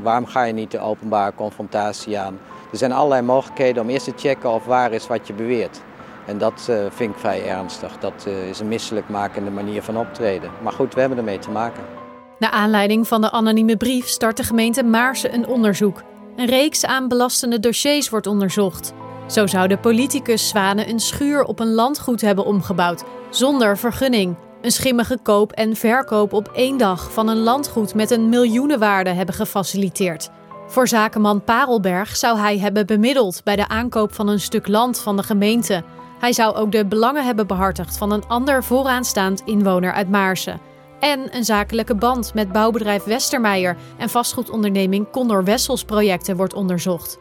waarom 0.02 0.26
ga 0.26 0.42
je 0.42 0.52
niet 0.52 0.70
de 0.70 0.78
openbare 0.78 1.34
confrontatie 1.34 2.18
aan? 2.18 2.38
Er 2.72 2.78
zijn 2.78 2.92
allerlei 2.92 3.22
mogelijkheden 3.22 3.82
om 3.82 3.88
eerst 3.88 4.04
te 4.04 4.12
checken 4.16 4.50
of 4.50 4.64
waar 4.64 4.92
is 4.92 5.06
wat 5.06 5.26
je 5.26 5.32
beweert. 5.32 5.80
En 6.26 6.38
dat 6.38 6.66
uh, 6.70 6.76
vind 6.90 7.14
ik 7.14 7.20
vrij 7.20 7.46
ernstig. 7.46 7.98
Dat 7.98 8.26
is 8.26 8.60
een 8.60 8.68
misselijkmakende 8.68 9.50
manier 9.50 9.82
van 9.82 9.96
optreden. 9.96 10.50
Maar 10.62 10.72
goed, 10.72 10.94
we 10.94 11.00
hebben 11.00 11.18
ermee 11.18 11.38
te 11.38 11.50
maken. 11.50 11.97
Naar 12.38 12.50
aanleiding 12.50 13.08
van 13.08 13.20
de 13.20 13.30
anonieme 13.30 13.76
brief 13.76 14.06
start 14.06 14.36
de 14.36 14.42
gemeente 14.42 14.82
Maarsen 14.82 15.34
een 15.34 15.46
onderzoek. 15.46 16.02
Een 16.36 16.46
reeks 16.46 16.84
aan 16.84 17.08
belastende 17.08 17.60
dossiers 17.60 18.08
wordt 18.08 18.26
onderzocht. 18.26 18.92
Zo 19.26 19.46
zou 19.46 19.68
de 19.68 19.78
politicus 19.78 20.48
Zwane 20.48 20.88
een 20.88 21.00
schuur 21.00 21.44
op 21.44 21.60
een 21.60 21.74
landgoed 21.74 22.20
hebben 22.20 22.44
omgebouwd, 22.44 23.04
zonder 23.30 23.78
vergunning. 23.78 24.36
Een 24.62 24.70
schimmige 24.70 25.18
koop 25.22 25.52
en 25.52 25.76
verkoop 25.76 26.32
op 26.32 26.48
één 26.48 26.76
dag 26.76 27.12
van 27.12 27.28
een 27.28 27.38
landgoed 27.38 27.94
met 27.94 28.10
een 28.10 28.28
miljoenenwaarde 28.28 29.10
hebben 29.10 29.34
gefaciliteerd. 29.34 30.30
Voor 30.66 30.88
zakenman 30.88 31.44
Parelberg 31.44 32.16
zou 32.16 32.38
hij 32.38 32.58
hebben 32.58 32.86
bemiddeld 32.86 33.40
bij 33.44 33.56
de 33.56 33.68
aankoop 33.68 34.14
van 34.14 34.28
een 34.28 34.40
stuk 34.40 34.68
land 34.68 35.00
van 35.00 35.16
de 35.16 35.22
gemeente. 35.22 35.82
Hij 36.18 36.32
zou 36.32 36.54
ook 36.54 36.72
de 36.72 36.86
belangen 36.86 37.24
hebben 37.24 37.46
behartigd 37.46 37.98
van 37.98 38.12
een 38.12 38.26
ander 38.26 38.64
vooraanstaand 38.64 39.42
inwoner 39.44 39.92
uit 39.92 40.10
Maarsen. 40.10 40.67
En 41.00 41.36
een 41.36 41.44
zakelijke 41.44 41.94
band 41.94 42.34
met 42.34 42.52
bouwbedrijf 42.52 43.04
Westermeijer 43.04 43.76
en 43.98 44.08
vastgoedonderneming 44.08 45.10
Condor 45.10 45.44
Wessels 45.44 45.84
projecten 45.84 46.36
wordt 46.36 46.54
onderzocht. 46.54 47.18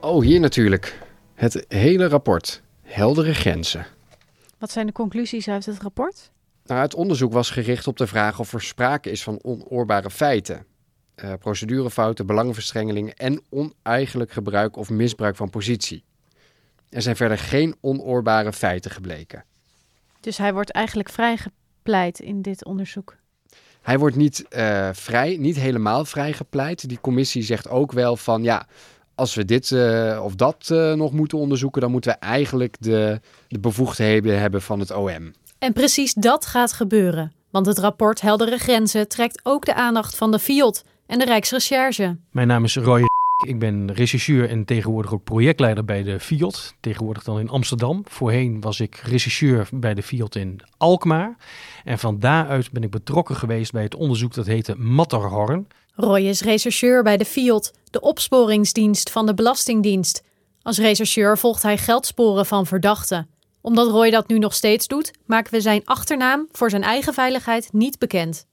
Oh, 0.00 0.22
hier 0.22 0.40
natuurlijk. 0.40 0.98
Het 1.34 1.64
hele 1.68 2.08
rapport. 2.08 2.62
Heldere 2.82 3.34
grenzen. 3.34 3.86
Wat 4.58 4.70
zijn 4.70 4.86
de 4.86 4.92
conclusies 4.92 5.48
uit 5.48 5.66
het 5.66 5.78
rapport? 5.82 6.30
Nou, 6.64 6.80
het 6.80 6.94
onderzoek 6.94 7.32
was 7.32 7.50
gericht 7.50 7.86
op 7.86 7.96
de 7.96 8.06
vraag 8.06 8.38
of 8.38 8.52
er 8.52 8.62
sprake 8.62 9.10
is 9.10 9.22
van 9.22 9.38
onoorbare 9.42 10.10
feiten. 10.10 10.66
Uh, 11.24 11.32
procedurefouten, 11.38 12.26
belangenverstrengelingen 12.26 13.14
en 13.14 13.42
oneigenlijk 13.50 14.30
gebruik 14.30 14.76
of 14.76 14.90
misbruik 14.90 15.36
van 15.36 15.50
positie. 15.50 16.04
Er 16.88 17.02
zijn 17.02 17.16
verder 17.16 17.38
geen 17.38 17.76
onoorbare 17.80 18.52
feiten 18.52 18.90
gebleken. 18.90 19.44
Dus 20.20 20.38
hij 20.38 20.52
wordt 20.52 20.70
eigenlijk 20.70 21.08
vrijgepleit 21.08 21.58
in 22.20 22.42
dit 22.42 22.64
onderzoek? 22.64 23.16
Hij 23.82 23.98
wordt 23.98 24.16
niet 24.16 24.44
uh, 24.56 24.88
vrij, 24.92 25.36
niet 25.36 25.56
helemaal 25.56 26.04
vrijgepleit. 26.04 26.88
Die 26.88 27.00
commissie 27.00 27.42
zegt 27.42 27.68
ook 27.68 27.92
wel 27.92 28.16
van 28.16 28.42
ja, 28.42 28.66
als 29.14 29.34
we 29.34 29.44
dit 29.44 29.70
uh, 29.70 30.20
of 30.24 30.34
dat 30.34 30.68
uh, 30.72 30.92
nog 30.92 31.12
moeten 31.12 31.38
onderzoeken, 31.38 31.80
dan 31.80 31.90
moeten 31.90 32.12
we 32.12 32.18
eigenlijk 32.18 32.76
de, 32.80 33.20
de 33.48 33.58
bevoegdheden 33.58 34.40
hebben 34.40 34.62
van 34.62 34.80
het 34.80 34.90
OM. 34.90 35.32
En 35.58 35.72
precies 35.72 36.14
dat 36.14 36.46
gaat 36.46 36.72
gebeuren. 36.72 37.32
Want 37.50 37.66
het 37.66 37.78
rapport 37.78 38.20
Heldere 38.20 38.58
Grenzen 38.58 39.08
trekt 39.08 39.40
ook 39.42 39.64
de 39.64 39.74
aandacht 39.74 40.16
van 40.16 40.30
de 40.30 40.38
FIOD 40.38 40.84
en 41.06 41.18
de 41.18 41.24
Rijksrecherche. 41.24 42.16
Mijn 42.30 42.46
naam 42.46 42.64
is 42.64 42.76
Roy. 42.76 43.02
Ik 43.46 43.58
ben 43.58 43.92
rechercheur 43.92 44.48
en 44.48 44.64
tegenwoordig 44.64 45.12
ook 45.12 45.24
projectleider 45.24 45.84
bij 45.84 46.02
de 46.02 46.20
FIOD. 46.20 46.74
Tegenwoordig 46.80 47.22
dan 47.22 47.38
in 47.38 47.48
Amsterdam. 47.48 48.02
Voorheen 48.08 48.60
was 48.60 48.80
ik 48.80 48.96
rechercheur 48.96 49.68
bij 49.72 49.94
de 49.94 50.02
FIOD 50.02 50.34
in 50.34 50.60
Alkmaar. 50.76 51.36
En 51.84 51.98
van 51.98 52.18
daaruit 52.18 52.70
ben 52.72 52.82
ik 52.82 52.90
betrokken 52.90 53.36
geweest 53.36 53.72
bij 53.72 53.82
het 53.82 53.94
onderzoek 53.94 54.34
dat 54.34 54.46
heette 54.46 54.74
Matterhorn. 54.74 55.66
Roy 55.94 56.20
is 56.20 56.42
rechercheur 56.42 57.02
bij 57.02 57.16
de 57.16 57.24
FIOD, 57.24 57.72
de 57.90 58.00
opsporingsdienst 58.00 59.10
van 59.10 59.26
de 59.26 59.34
Belastingdienst. 59.34 60.22
Als 60.62 60.78
rechercheur 60.78 61.38
volgt 61.38 61.62
hij 61.62 61.78
geldsporen 61.78 62.46
van 62.46 62.66
verdachten. 62.66 63.28
Omdat 63.60 63.90
Roy 63.90 64.10
dat 64.10 64.28
nu 64.28 64.38
nog 64.38 64.54
steeds 64.54 64.86
doet, 64.86 65.10
maken 65.26 65.52
we 65.52 65.60
zijn 65.60 65.82
achternaam 65.84 66.48
voor 66.52 66.70
zijn 66.70 66.82
eigen 66.82 67.14
veiligheid 67.14 67.72
niet 67.72 67.98
bekend. 67.98 68.46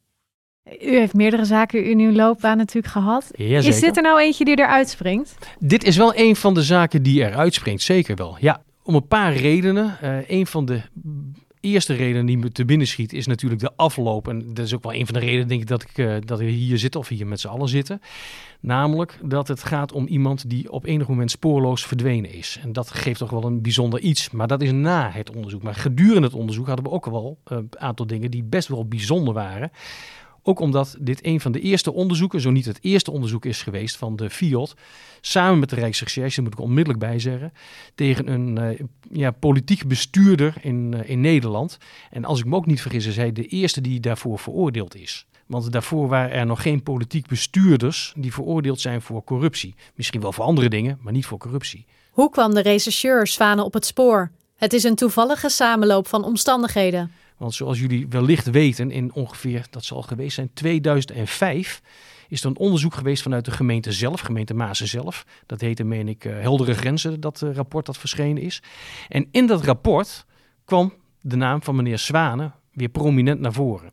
U 0.81 0.97
heeft 0.97 1.13
meerdere 1.13 1.45
zaken 1.45 1.86
in 1.86 2.00
uw 2.00 2.12
loopbaan 2.12 2.57
natuurlijk 2.57 2.93
gehad. 2.93 3.31
Is 3.36 3.79
dit 3.79 3.97
er 3.97 4.03
nou 4.03 4.19
eentje 4.19 4.45
die 4.45 4.59
eruit 4.59 4.89
springt? 4.89 5.38
Dit 5.59 5.83
is 5.83 5.97
wel 5.97 6.15
een 6.15 6.36
van 6.36 6.53
de 6.53 6.63
zaken 6.63 7.03
die 7.03 7.24
eruit 7.24 7.53
springt, 7.53 7.81
zeker 7.81 8.15
wel. 8.15 8.38
Ja, 8.39 8.62
om 8.83 8.95
een 8.95 9.07
paar 9.07 9.33
redenen. 9.33 9.97
Uh, 10.03 10.29
een 10.29 10.47
van 10.47 10.65
de 10.65 10.81
eerste 11.59 11.93
reden 11.93 12.25
die 12.25 12.38
me 12.38 12.51
te 12.51 12.65
binnen 12.65 12.88
schiet 12.88 13.13
is 13.13 13.27
natuurlijk 13.27 13.62
de 13.62 13.71
afloop. 13.75 14.27
En 14.27 14.53
dat 14.53 14.65
is 14.65 14.74
ook 14.74 14.83
wel 14.83 14.93
een 14.93 15.05
van 15.05 15.13
de 15.13 15.19
redenen, 15.19 15.47
denk 15.47 15.62
ik, 15.62 15.67
dat 15.67 15.81
ik 15.83 15.97
uh, 15.97 16.15
dat 16.25 16.39
we 16.39 16.45
hier 16.45 16.77
zitten 16.77 17.00
of 17.00 17.07
hier 17.07 17.27
met 17.27 17.39
z'n 17.39 17.47
allen 17.47 17.69
zitten. 17.69 18.01
Namelijk 18.59 19.19
dat 19.24 19.47
het 19.47 19.63
gaat 19.63 19.91
om 19.91 20.07
iemand 20.07 20.50
die 20.50 20.71
op 20.71 20.86
enig 20.86 21.07
moment 21.07 21.31
spoorloos 21.31 21.86
verdwenen 21.86 22.33
is. 22.33 22.59
En 22.62 22.74
dat 22.74 22.91
geeft 22.91 23.19
toch 23.19 23.29
wel 23.29 23.43
een 23.43 23.62
bijzonder 23.62 24.00
iets. 24.00 24.29
Maar 24.29 24.47
dat 24.47 24.62
is 24.62 24.71
na 24.71 25.09
het 25.13 25.36
onderzoek. 25.36 25.63
Maar 25.63 25.75
gedurende 25.75 26.27
het 26.27 26.33
onderzoek 26.33 26.67
hadden 26.67 26.86
we 26.86 26.91
ook 26.91 27.05
wel 27.05 27.38
een 27.43 27.69
aantal 27.77 28.07
dingen 28.07 28.31
die 28.31 28.43
best 28.43 28.67
wel 28.67 28.88
bijzonder 28.88 29.33
waren. 29.33 29.71
Ook 30.50 30.60
omdat 30.60 30.96
dit 31.00 31.25
een 31.25 31.42
van 31.42 31.51
de 31.51 31.60
eerste 31.60 31.94
onderzoeken, 31.94 32.42
zo 32.42 32.51
niet 32.51 32.66
het 32.66 32.80
eerste 32.82 33.12
onderzoek 33.12 33.46
is 33.46 33.62
geweest 33.62 33.98
van 33.98 34.16
de 34.16 34.30
FIOD, 34.30 34.75
samen 35.22 35.60
met 35.60 35.70
de 35.70 35.75
Rijksrecherche, 35.75 36.42
moet 36.42 36.54
ik 36.54 36.60
onmiddellijk 36.60 37.00
bij 37.00 37.20
zeggen, 37.20 37.54
tegen 37.96 38.27
een 38.27 38.60
uh, 38.60 38.80
ja, 39.12 39.32
politiek 39.32 39.88
bestuurder 39.88 40.54
in, 40.62 40.94
uh, 40.96 41.10
in 41.10 41.22
Nederland. 41.22 41.77
En 42.12 42.25
als 42.25 42.39
ik 42.39 42.46
me 42.46 42.56
ook 42.56 42.66
niet 42.66 42.82
vergis, 42.82 43.06
is 43.06 43.16
hij 43.16 43.32
de 43.32 43.46
eerste 43.46 43.82
die 43.82 44.00
daarvoor 44.00 44.39
veroordeeld 44.39 44.96
is. 44.96 45.25
Want 45.46 45.72
daarvoor 45.72 46.08
waren 46.08 46.32
er 46.32 46.46
nog 46.46 46.62
geen 46.62 46.84
politiek 46.84 47.27
bestuurders 47.27 48.13
die 48.18 48.34
veroordeeld 48.34 48.82
zijn 48.82 49.01
voor 49.01 49.24
corruptie. 49.24 49.75
Misschien 49.96 50.22
wel 50.22 50.34
voor 50.34 50.46
andere 50.46 50.70
dingen, 50.70 50.98
maar 51.01 51.13
niet 51.13 51.25
voor 51.25 51.38
corruptie. 51.38 51.86
Hoe 52.12 52.30
kwam 52.30 52.54
de 52.54 52.62
rechercheur 52.62 53.27
Zwanen 53.27 53.66
op 53.66 53.74
het 53.74 53.86
spoor? 53.86 54.32
Het 54.58 54.74
is 54.74 54.84
een 54.84 54.96
toevallige 54.96 55.50
samenloop 55.50 56.08
van 56.08 56.24
omstandigheden. 56.24 57.12
Want 57.38 57.53
zoals 57.53 57.79
jullie 57.79 58.08
wellicht 58.08 58.50
weten, 58.50 58.91
in 58.91 59.13
ongeveer, 59.13 59.65
dat 59.70 59.86
zal 59.86 60.01
geweest 60.01 60.36
zijn, 60.36 60.50
2005 60.53 61.82
is 62.27 62.41
er 62.41 62.48
een 62.48 62.58
onderzoek 62.58 62.94
geweest 62.94 63.22
vanuit 63.22 63.46
de 63.46 63.51
gemeente 63.51 63.91
zelf, 63.91 64.22
gemeente 64.22 64.53
Maasen 64.53 64.88
zelf. 64.88 65.25
Dat 65.46 65.62
heette, 65.62 65.84
meen 65.84 66.08
ik, 66.08 66.25
uh, 66.25 66.39
Heldere 66.39 66.74
Grenzen, 66.74 67.20
dat 67.20 67.41
uh, 67.41 67.53
rapport 67.53 67.86
dat 67.86 67.98
verschenen 67.98 68.41
is. 68.41 68.62
En 69.10 69.27
in 69.32 69.46
dat 69.46 69.63
rapport 69.63 70.25
kwam 70.65 70.94
de 71.22 71.36
naam 71.36 71.63
van 71.63 71.75
meneer 71.75 72.00
Zwanen 72.00 72.53
weer 72.74 72.89
prominent 72.89 73.39
naar 73.39 73.53
voren. 73.53 73.91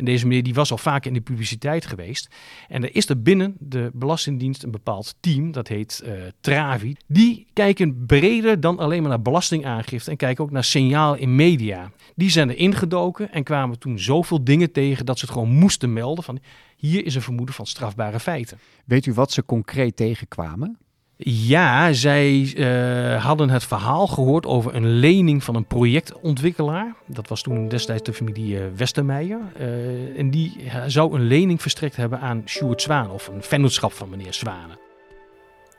En 0.00 0.06
deze 0.06 0.26
meneer 0.26 0.42
die 0.42 0.54
was 0.54 0.70
al 0.70 0.78
vaak 0.78 1.04
in 1.04 1.12
de 1.12 1.20
publiciteit 1.20 1.86
geweest. 1.86 2.28
En 2.68 2.82
er 2.82 2.94
is 2.94 3.08
er 3.08 3.22
binnen 3.22 3.56
de 3.58 3.90
Belastingdienst 3.94 4.62
een 4.62 4.70
bepaald 4.70 5.14
team, 5.20 5.52
dat 5.52 5.68
heet 5.68 6.02
uh, 6.04 6.12
Travi. 6.40 6.96
Die 7.06 7.46
kijken 7.52 8.06
breder 8.06 8.60
dan 8.60 8.78
alleen 8.78 9.00
maar 9.00 9.10
naar 9.10 9.22
belastingaangifte 9.22 10.10
en 10.10 10.16
kijken 10.16 10.44
ook 10.44 10.50
naar 10.50 10.64
signaal 10.64 11.14
in 11.14 11.34
media. 11.34 11.90
Die 12.14 12.30
zijn 12.30 12.48
er 12.48 12.56
ingedoken 12.56 13.32
en 13.32 13.42
kwamen 13.42 13.78
toen 13.78 13.98
zoveel 13.98 14.44
dingen 14.44 14.72
tegen 14.72 15.06
dat 15.06 15.18
ze 15.18 15.24
het 15.24 15.34
gewoon 15.34 15.54
moesten 15.54 15.92
melden 15.92 16.24
van 16.24 16.38
hier 16.76 17.04
is 17.04 17.14
een 17.14 17.22
vermoeden 17.22 17.54
van 17.54 17.66
strafbare 17.66 18.20
feiten. 18.20 18.58
Weet 18.84 19.06
u 19.06 19.12
wat 19.12 19.32
ze 19.32 19.44
concreet 19.44 19.96
tegenkwamen? 19.96 20.78
Ja, 21.22 21.92
zij 21.92 22.52
uh, 22.56 23.24
hadden 23.24 23.50
het 23.50 23.64
verhaal 23.64 24.06
gehoord 24.06 24.46
over 24.46 24.74
een 24.74 24.88
lening 24.88 25.44
van 25.44 25.54
een 25.54 25.64
projectontwikkelaar. 25.64 26.94
Dat 27.06 27.28
was 27.28 27.42
toen 27.42 27.68
destijds 27.68 28.02
de 28.02 28.12
familie 28.12 28.54
uh, 28.54 28.60
Westermeijer. 28.76 29.40
Uh, 29.60 30.18
en 30.18 30.30
die 30.30 30.70
zou 30.86 31.14
een 31.14 31.26
lening 31.26 31.60
verstrekt 31.60 31.96
hebben 31.96 32.20
aan 32.20 32.42
Sjoerd 32.46 32.82
Zwaan, 32.82 33.10
of 33.10 33.28
een 33.28 33.42
vennootschap 33.42 33.92
van 33.92 34.08
meneer 34.08 34.34
Zwanen. 34.34 34.78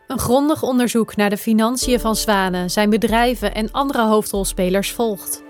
Een 0.08 0.20
grondig 0.20 0.64
onderzoek 0.64 1.16
naar 1.16 1.30
de 1.30 1.38
financiën 1.38 2.00
van 2.00 2.16
Zwanen, 2.16 2.70
zijn 2.70 2.90
bedrijven 2.90 3.54
en 3.54 3.72
andere 3.72 4.06
hoofdrolspelers 4.06 4.92
volgt. 4.92 5.44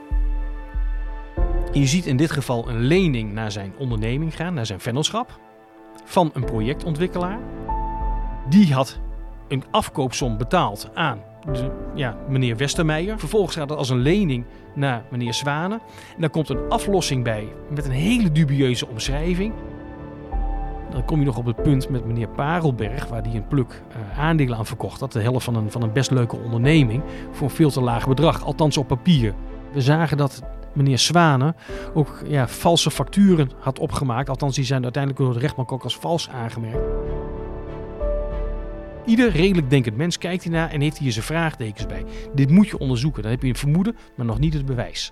Je 1.71 1.85
ziet 1.85 2.05
in 2.05 2.17
dit 2.17 2.31
geval 2.31 2.69
een 2.69 2.81
lening 2.81 3.33
naar 3.33 3.51
zijn 3.51 3.73
onderneming 3.77 4.35
gaan, 4.35 4.53
naar 4.53 4.65
zijn 4.65 4.79
vennootschap, 4.79 5.39
van 6.05 6.31
een 6.33 6.45
projectontwikkelaar. 6.45 7.39
Die 8.49 8.73
had 8.73 8.99
een 9.51 9.63
afkoopsom 9.71 10.37
betaald 10.37 10.89
aan 10.93 11.19
ja, 11.93 12.15
meneer 12.29 12.57
Westermeijer. 12.57 13.19
Vervolgens 13.19 13.55
gaat 13.55 13.69
het 13.69 13.77
als 13.77 13.89
een 13.89 14.01
lening 14.01 14.45
naar 14.75 15.03
meneer 15.09 15.33
Zwanen. 15.33 15.79
En 16.15 16.21
dan 16.21 16.29
komt 16.29 16.49
een 16.49 16.69
aflossing 16.69 17.23
bij 17.23 17.47
met 17.69 17.85
een 17.85 17.91
hele 17.91 18.31
dubieuze 18.31 18.87
omschrijving. 18.87 19.53
Dan 20.89 21.05
kom 21.05 21.19
je 21.19 21.25
nog 21.25 21.37
op 21.37 21.45
het 21.45 21.63
punt 21.63 21.89
met 21.89 22.05
meneer 22.05 22.27
Parelberg, 22.27 23.07
waar 23.07 23.23
die 23.23 23.35
een 23.35 23.47
pluk 23.47 23.81
uh, 23.89 24.19
aandelen 24.19 24.57
aan 24.57 24.65
verkocht 24.65 24.99
had. 24.99 25.11
De 25.11 25.21
helft 25.21 25.45
van 25.45 25.55
een, 25.55 25.71
van 25.71 25.81
een 25.81 25.91
best 25.91 26.11
leuke 26.11 26.37
onderneming 26.37 27.03
voor 27.31 27.47
een 27.47 27.55
veel 27.55 27.69
te 27.69 27.81
laag 27.81 28.07
bedrag, 28.07 28.43
althans 28.43 28.77
op 28.77 28.87
papier. 28.87 29.33
We 29.73 29.81
zagen 29.81 30.17
dat 30.17 30.41
meneer 30.73 30.97
Zwanen 30.97 31.55
ook 31.93 32.21
ja, 32.25 32.47
valse 32.47 32.91
facturen 32.91 33.49
had 33.59 33.79
opgemaakt. 33.79 34.29
Althans, 34.29 34.55
die 34.55 34.65
zijn 34.65 34.83
uiteindelijk 34.83 35.23
door 35.23 35.33
de 35.33 35.39
rechtbank 35.39 35.71
ook 35.71 35.83
als 35.83 35.97
vals 35.97 36.29
aangemerkt. 36.29 36.85
Ieder 39.05 39.31
redelijk 39.31 39.69
denkend 39.69 39.97
mens 39.97 40.17
kijkt 40.17 40.43
hiernaar 40.43 40.71
en 40.71 40.81
heeft 40.81 40.97
hier 40.97 41.11
zijn 41.11 41.25
vraagtekens 41.25 41.85
bij. 41.85 42.05
Dit 42.33 42.49
moet 42.49 42.67
je 42.67 42.77
onderzoeken. 42.77 43.21
Dan 43.21 43.31
heb 43.31 43.41
je 43.41 43.47
een 43.47 43.55
vermoeden, 43.55 43.95
maar 44.15 44.25
nog 44.25 44.39
niet 44.39 44.53
het 44.53 44.65
bewijs. 44.65 45.11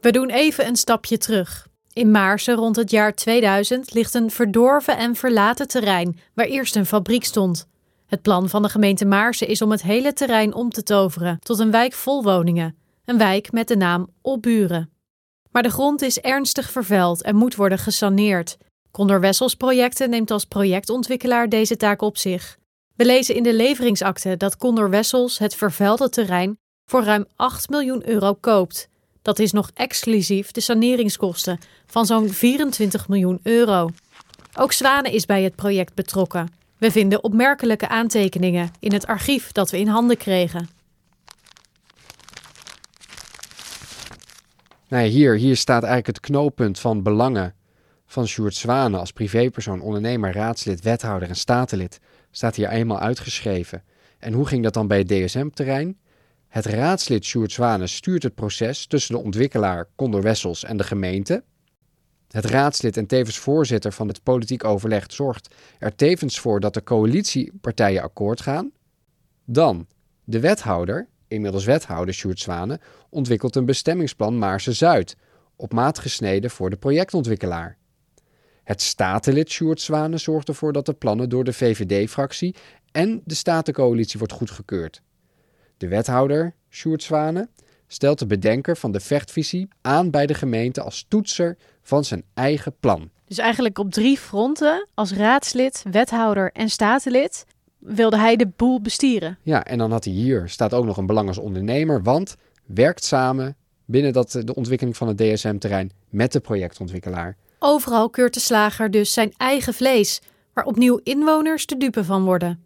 We 0.00 0.10
doen 0.10 0.30
even 0.30 0.66
een 0.66 0.76
stapje 0.76 1.18
terug. 1.18 1.68
In 1.92 2.10
Maarsen 2.10 2.54
rond 2.54 2.76
het 2.76 2.90
jaar 2.90 3.14
2000 3.14 3.94
ligt 3.94 4.14
een 4.14 4.30
verdorven 4.30 4.96
en 4.96 5.14
verlaten 5.14 5.68
terrein 5.68 6.18
waar 6.34 6.46
eerst 6.46 6.76
een 6.76 6.86
fabriek 6.86 7.24
stond. 7.24 7.68
Het 8.06 8.22
plan 8.22 8.48
van 8.48 8.62
de 8.62 8.68
gemeente 8.68 9.04
Maarsen 9.04 9.48
is 9.48 9.62
om 9.62 9.70
het 9.70 9.82
hele 9.82 10.12
terrein 10.12 10.54
om 10.54 10.70
te 10.70 10.82
toveren 10.82 11.38
tot 11.42 11.58
een 11.58 11.70
wijk 11.70 11.92
vol 11.92 12.22
woningen. 12.22 12.76
Een 13.04 13.18
wijk 13.18 13.52
met 13.52 13.68
de 13.68 13.76
naam 13.76 14.08
Opburen. 14.22 14.90
Maar 15.50 15.62
de 15.62 15.70
grond 15.70 16.02
is 16.02 16.18
ernstig 16.18 16.70
vervuild 16.70 17.22
en 17.22 17.36
moet 17.36 17.54
worden 17.54 17.78
gesaneerd. 17.78 18.56
Condor 18.90 19.20
Wessels 19.20 19.54
Projecten 19.54 20.10
neemt 20.10 20.30
als 20.30 20.44
projectontwikkelaar 20.44 21.48
deze 21.48 21.76
taak 21.76 22.02
op 22.02 22.16
zich. 22.16 22.58
We 22.94 23.04
lezen 23.04 23.34
in 23.34 23.42
de 23.42 23.54
leveringsakte 23.54 24.36
dat 24.36 24.56
Condor 24.56 24.90
Wessels 24.90 25.38
het 25.38 25.54
vervuilde 25.54 26.08
terrein 26.08 26.58
voor 26.84 27.04
ruim 27.04 27.26
8 27.36 27.68
miljoen 27.68 28.08
euro 28.08 28.34
koopt. 28.34 28.88
Dat 29.22 29.38
is 29.38 29.52
nog 29.52 29.70
exclusief 29.74 30.50
de 30.50 30.60
saneringskosten 30.60 31.58
van 31.86 32.06
zo'n 32.06 32.28
24 32.28 33.08
miljoen 33.08 33.40
euro. 33.42 33.90
Ook 34.58 34.72
Zwanen 34.72 35.12
is 35.12 35.26
bij 35.26 35.42
het 35.42 35.56
project 35.56 35.94
betrokken. 35.94 36.48
We 36.78 36.90
vinden 36.90 37.24
opmerkelijke 37.24 37.88
aantekeningen 37.88 38.70
in 38.78 38.92
het 38.92 39.06
archief 39.06 39.52
dat 39.52 39.70
we 39.70 39.78
in 39.78 39.88
handen 39.88 40.16
kregen. 40.16 40.68
Nou 44.88 45.06
hier, 45.06 45.36
hier 45.36 45.56
staat 45.56 45.82
eigenlijk 45.82 46.06
het 46.06 46.20
knooppunt 46.20 46.78
van 46.78 47.02
belangen 47.02 47.54
van 48.10 48.26
Sjoerd 48.26 48.54
Zwanen 48.54 49.00
als 49.00 49.12
privépersoon, 49.12 49.80
ondernemer, 49.80 50.32
raadslid, 50.32 50.82
wethouder 50.82 51.28
en 51.28 51.36
statenlid 51.36 52.00
staat 52.30 52.56
hier 52.56 52.68
eenmaal 52.68 52.98
uitgeschreven. 52.98 53.82
En 54.18 54.32
hoe 54.32 54.46
ging 54.46 54.62
dat 54.62 54.74
dan 54.74 54.86
bij 54.86 54.98
het 54.98 55.08
DSM-terrein? 55.08 55.98
Het 56.48 56.66
raadslid 56.66 57.24
Sjoerd 57.24 57.52
Zwanen 57.52 57.88
stuurt 57.88 58.22
het 58.22 58.34
proces 58.34 58.86
tussen 58.86 59.14
de 59.14 59.20
ontwikkelaar 59.20 59.88
Condor 59.96 60.22
Wessels 60.22 60.64
en 60.64 60.76
de 60.76 60.84
gemeente. 60.84 61.44
Het 62.28 62.44
raadslid 62.44 62.96
en 62.96 63.06
tevens 63.06 63.38
voorzitter 63.38 63.92
van 63.92 64.08
het 64.08 64.22
politiek 64.22 64.64
overleg 64.64 65.04
zorgt 65.08 65.54
er 65.78 65.94
tevens 65.94 66.40
voor 66.40 66.60
dat 66.60 66.74
de 66.74 66.82
coalitiepartijen 66.82 68.02
akkoord 68.02 68.40
gaan. 68.40 68.70
Dan, 69.44 69.86
de 70.24 70.40
wethouder, 70.40 71.08
inmiddels 71.28 71.64
wethouder 71.64 72.14
Sjoerd 72.14 72.40
Zwanen, 72.40 72.80
ontwikkelt 73.08 73.56
een 73.56 73.66
bestemmingsplan 73.66 74.38
Maarse 74.38 74.72
Zuid, 74.72 75.16
op 75.56 75.72
maat 75.72 75.98
gesneden 75.98 76.50
voor 76.50 76.70
de 76.70 76.76
projectontwikkelaar. 76.76 77.78
Het 78.70 78.82
statenlid 78.82 79.50
Sjoerd 79.50 79.80
Zwanen 79.80 80.20
zorgt 80.20 80.48
ervoor 80.48 80.72
dat 80.72 80.86
de 80.86 80.92
plannen 80.92 81.28
door 81.28 81.44
de 81.44 81.52
VVD-fractie 81.52 82.54
en 82.92 83.20
de 83.24 83.34
Statencoalitie 83.34 84.18
wordt 84.18 84.34
goedgekeurd. 84.34 85.02
De 85.76 85.88
wethouder, 85.88 86.54
Sjoerd 86.70 87.02
Zwanen, 87.02 87.50
stelt 87.86 88.18
de 88.18 88.26
bedenker 88.26 88.76
van 88.76 88.92
de 88.92 89.00
vechtvisie 89.00 89.68
aan 89.80 90.10
bij 90.10 90.26
de 90.26 90.34
gemeente 90.34 90.82
als 90.82 91.04
toetser 91.08 91.56
van 91.82 92.04
zijn 92.04 92.24
eigen 92.34 92.74
plan. 92.80 93.10
Dus 93.24 93.38
eigenlijk 93.38 93.78
op 93.78 93.90
drie 93.90 94.18
fronten, 94.18 94.88
als 94.94 95.12
raadslid, 95.12 95.84
wethouder 95.90 96.52
en 96.52 96.68
statenlid, 96.68 97.46
wilde 97.78 98.18
hij 98.18 98.36
de 98.36 98.48
boel 98.56 98.80
bestieren. 98.80 99.38
Ja, 99.42 99.64
en 99.64 99.78
dan 99.78 99.90
had 99.90 100.04
hij 100.04 100.12
hier, 100.14 100.48
staat 100.48 100.74
ook 100.74 100.84
nog 100.84 100.96
een 100.96 101.06
belang 101.06 101.28
als 101.28 101.38
ondernemer, 101.38 102.02
want 102.02 102.36
werkt 102.66 103.04
samen 103.04 103.56
binnen 103.84 104.12
dat, 104.12 104.30
de 104.44 104.54
ontwikkeling 104.54 104.96
van 104.96 105.08
het 105.08 105.18
DSM-terrein 105.18 105.92
met 106.08 106.32
de 106.32 106.40
projectontwikkelaar. 106.40 107.36
Overal 107.62 108.10
keurt 108.10 108.34
de 108.34 108.40
slager 108.40 108.90
dus 108.90 109.12
zijn 109.12 109.32
eigen 109.36 109.72
vlees, 109.72 110.20
waar 110.54 110.64
opnieuw 110.64 111.00
inwoners 111.02 111.66
de 111.66 111.76
dupe 111.76 112.04
van 112.04 112.24
worden. 112.24 112.64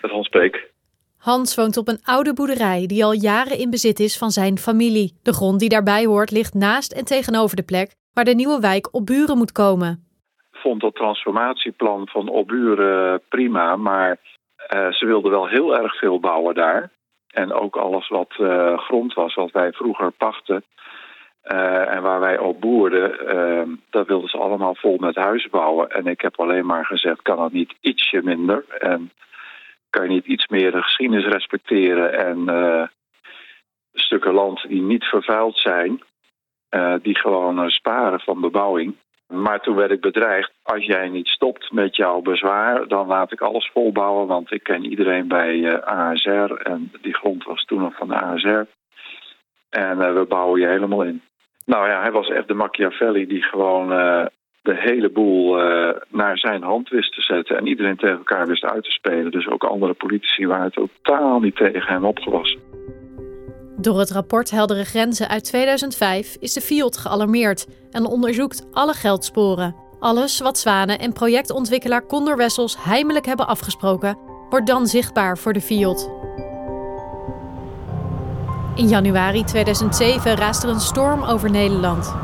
Met 0.00 0.10
Hans 0.10 0.28
Beek. 0.28 0.72
Hans 1.18 1.56
woont 1.56 1.76
op 1.76 1.88
een 1.88 2.02
oude 2.04 2.34
boerderij 2.34 2.86
die 2.86 3.04
al 3.04 3.12
jaren 3.12 3.58
in 3.58 3.70
bezit 3.70 4.00
is 4.00 4.18
van 4.18 4.30
zijn 4.30 4.58
familie. 4.58 5.18
De 5.22 5.32
grond 5.32 5.60
die 5.60 5.68
daarbij 5.68 6.04
hoort 6.04 6.30
ligt 6.30 6.54
naast 6.54 6.92
en 6.92 7.04
tegenover 7.04 7.56
de 7.56 7.62
plek 7.62 7.94
waar 8.14 8.24
de 8.24 8.34
nieuwe 8.34 8.60
wijk 8.60 8.94
op 8.94 9.06
buren 9.06 9.36
moet 9.36 9.52
komen. 9.52 9.90
Ik 10.52 10.60
vond 10.60 10.80
dat 10.80 10.94
transformatieplan 10.94 12.08
van 12.08 12.28
Opburen 12.28 13.22
prima, 13.28 13.76
maar 13.76 14.18
uh, 14.74 14.92
ze 14.92 15.06
wilden 15.06 15.30
wel 15.30 15.48
heel 15.48 15.76
erg 15.76 15.98
veel 15.98 16.20
bouwen 16.20 16.54
daar. 16.54 16.90
En 17.26 17.52
ook 17.52 17.76
alles 17.76 18.08
wat 18.08 18.34
uh, 18.38 18.78
grond 18.78 19.14
was, 19.14 19.34
wat 19.34 19.50
wij 19.50 19.72
vroeger 19.72 20.10
pachten, 20.10 20.64
uh, 21.52 21.94
en 21.94 22.02
waar 22.02 22.20
wij 22.20 22.38
op 22.38 22.60
boerden, 22.60 23.36
uh, 23.36 23.74
dat 23.90 24.06
wilden 24.06 24.28
ze 24.28 24.38
allemaal 24.38 24.74
vol 24.74 24.96
met 24.96 25.14
huizen 25.14 25.50
bouwen. 25.50 25.90
En 25.90 26.06
ik 26.06 26.20
heb 26.20 26.40
alleen 26.40 26.66
maar 26.66 26.84
gezegd, 26.84 27.22
kan 27.22 27.36
dat 27.36 27.52
niet 27.52 27.74
ietsje 27.80 28.22
minder? 28.22 28.64
En 28.78 29.12
kan 29.90 30.02
je 30.02 30.08
niet 30.08 30.26
iets 30.26 30.46
meer 30.46 30.72
de 30.72 30.82
geschiedenis 30.82 31.24
respecteren 31.24 32.18
en 32.18 32.38
uh, 32.48 32.82
stukken 33.92 34.32
land 34.32 34.68
die 34.68 34.82
niet 34.82 35.04
vervuild 35.04 35.58
zijn, 35.58 36.02
die 37.02 37.18
gewoon 37.18 37.70
sparen 37.70 38.20
van 38.20 38.40
bebouwing. 38.40 38.96
Maar 39.26 39.60
toen 39.60 39.76
werd 39.76 39.90
ik 39.90 40.00
bedreigd, 40.00 40.52
als 40.62 40.84
jij 40.84 41.08
niet 41.08 41.28
stopt 41.28 41.72
met 41.72 41.96
jouw 41.96 42.20
bezwaar, 42.20 42.88
dan 42.88 43.06
laat 43.06 43.32
ik 43.32 43.40
alles 43.40 43.70
volbouwen. 43.72 44.26
Want 44.26 44.52
ik 44.52 44.62
ken 44.62 44.84
iedereen 44.84 45.28
bij 45.28 45.82
ASR 45.82 46.52
en 46.52 46.92
die 47.00 47.14
grond 47.14 47.44
was 47.44 47.64
toen 47.64 47.80
nog 47.80 47.96
van 47.96 48.08
de 48.08 48.20
ASR. 48.20 48.62
En 49.70 50.14
we 50.14 50.24
bouwen 50.28 50.60
je 50.60 50.66
helemaal 50.66 51.02
in. 51.02 51.22
Nou 51.66 51.88
ja, 51.88 52.00
hij 52.00 52.12
was 52.12 52.28
echt 52.28 52.48
de 52.48 52.54
Machiavelli 52.54 53.26
die 53.26 53.42
gewoon 53.42 53.88
de 54.62 54.76
hele 54.76 55.10
boel 55.10 55.56
naar 56.08 56.38
zijn 56.38 56.62
hand 56.62 56.88
wist 56.88 57.14
te 57.14 57.20
zetten. 57.20 57.56
En 57.56 57.66
iedereen 57.66 57.96
tegen 57.96 58.16
elkaar 58.16 58.46
wist 58.46 58.64
uit 58.64 58.84
te 58.84 58.90
spelen. 58.90 59.30
Dus 59.30 59.48
ook 59.48 59.64
andere 59.64 59.92
politici 59.92 60.46
waren 60.46 60.72
totaal 60.72 61.40
niet 61.40 61.56
tegen 61.56 61.92
hem 61.92 62.04
opgewassen. 62.04 62.60
Door 63.76 63.98
het 63.98 64.10
rapport 64.10 64.50
Heldere 64.50 64.84
Grenzen 64.84 65.28
uit 65.28 65.44
2005 65.44 66.36
is 66.40 66.52
de 66.52 66.60
FIOD 66.60 66.96
gealarmeerd 66.96 67.66
en 67.90 68.06
onderzoekt 68.06 68.68
alle 68.72 68.92
geldsporen. 68.92 69.74
Alles 70.00 70.40
wat 70.40 70.58
Zwanen 70.58 70.98
en 70.98 71.12
projectontwikkelaar 71.12 72.06
Condor 72.06 72.36
Wessels 72.36 72.84
heimelijk 72.84 73.26
hebben 73.26 73.46
afgesproken, 73.46 74.18
wordt 74.50 74.66
dan 74.66 74.86
zichtbaar 74.86 75.38
voor 75.38 75.52
de 75.52 75.60
FIOD. 75.60 76.23
In 78.74 78.88
januari 78.88 79.44
2007 79.44 80.36
raast 80.36 80.62
er 80.62 80.68
een 80.68 80.80
storm 80.80 81.22
over 81.22 81.50
Nederland. 81.50 82.14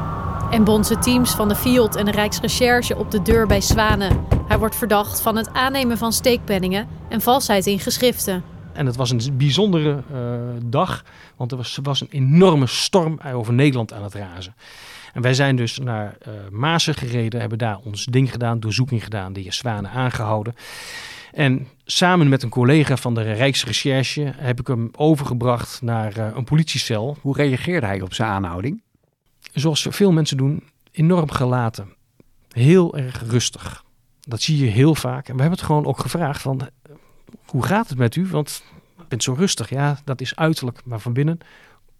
En 0.50 0.64
bonzen 0.64 1.00
teams 1.00 1.30
van 1.30 1.48
de 1.48 1.54
FIOD 1.54 1.96
en 1.96 2.04
de 2.04 2.10
Rijksrecherche 2.10 2.96
op 2.96 3.10
de 3.10 3.22
deur 3.22 3.46
bij 3.46 3.60
Zwanen. 3.60 4.26
Hij 4.48 4.58
wordt 4.58 4.76
verdacht 4.76 5.20
van 5.20 5.36
het 5.36 5.52
aannemen 5.52 5.98
van 5.98 6.12
steekpenningen 6.12 6.88
en 7.08 7.20
valsheid 7.20 7.66
in 7.66 7.78
geschriften. 7.78 8.42
En 8.72 8.86
het 8.86 8.96
was 8.96 9.10
een 9.10 9.36
bijzondere 9.36 10.02
uh, 10.12 10.20
dag, 10.64 11.04
want 11.36 11.50
er 11.50 11.56
was, 11.56 11.78
was, 11.82 12.00
een 12.00 12.10
enorme 12.10 12.66
storm 12.66 13.18
over 13.34 13.52
Nederland 13.52 13.92
aan 13.92 14.02
het 14.02 14.14
razen. 14.14 14.54
En 15.12 15.22
wij 15.22 15.34
zijn 15.34 15.56
dus 15.56 15.78
naar 15.78 16.16
uh, 16.28 16.34
Maasen 16.50 16.94
gereden, 16.94 17.40
hebben 17.40 17.58
daar 17.58 17.78
ons 17.84 18.04
ding 18.04 18.30
gedaan, 18.30 18.60
doorzoeking 18.60 19.04
gedaan, 19.04 19.32
de 19.32 19.40
heer 19.40 19.52
Zwanen 19.52 19.90
aangehouden. 19.90 20.54
En 21.32 21.68
samen 21.84 22.28
met 22.28 22.42
een 22.42 22.48
collega 22.48 22.96
van 22.96 23.14
de 23.14 23.22
Rijksrecherche 23.22 24.32
heb 24.36 24.60
ik 24.60 24.66
hem 24.66 24.90
overgebracht 24.96 25.82
naar 25.82 26.18
uh, 26.18 26.28
een 26.34 26.44
politiecel. 26.44 27.16
Hoe 27.20 27.36
reageerde 27.36 27.86
hij 27.86 28.00
op 28.00 28.14
zijn 28.14 28.28
aanhouding? 28.28 28.82
Zoals 29.52 29.86
veel 29.90 30.12
mensen 30.12 30.36
doen, 30.36 30.62
enorm 30.90 31.30
gelaten. 31.30 31.94
Heel 32.48 32.96
erg 32.96 33.22
rustig. 33.26 33.84
Dat 34.20 34.42
zie 34.42 34.64
je 34.64 34.70
heel 34.70 34.94
vaak. 34.94 35.28
En 35.28 35.34
we 35.34 35.40
hebben 35.40 35.58
het 35.58 35.66
gewoon 35.66 35.86
ook 35.86 35.98
gevraagd 35.98 36.42
van, 36.42 36.68
hoe 37.44 37.64
gaat 37.64 37.88
het 37.88 37.98
met 37.98 38.16
u? 38.16 38.26
Want 38.26 38.62
je 38.96 39.04
bent 39.08 39.22
zo 39.22 39.32
rustig. 39.32 39.68
Ja, 39.68 40.00
dat 40.04 40.20
is 40.20 40.36
uiterlijk, 40.36 40.84
maar 40.84 41.00
van 41.00 41.12
binnen 41.12 41.38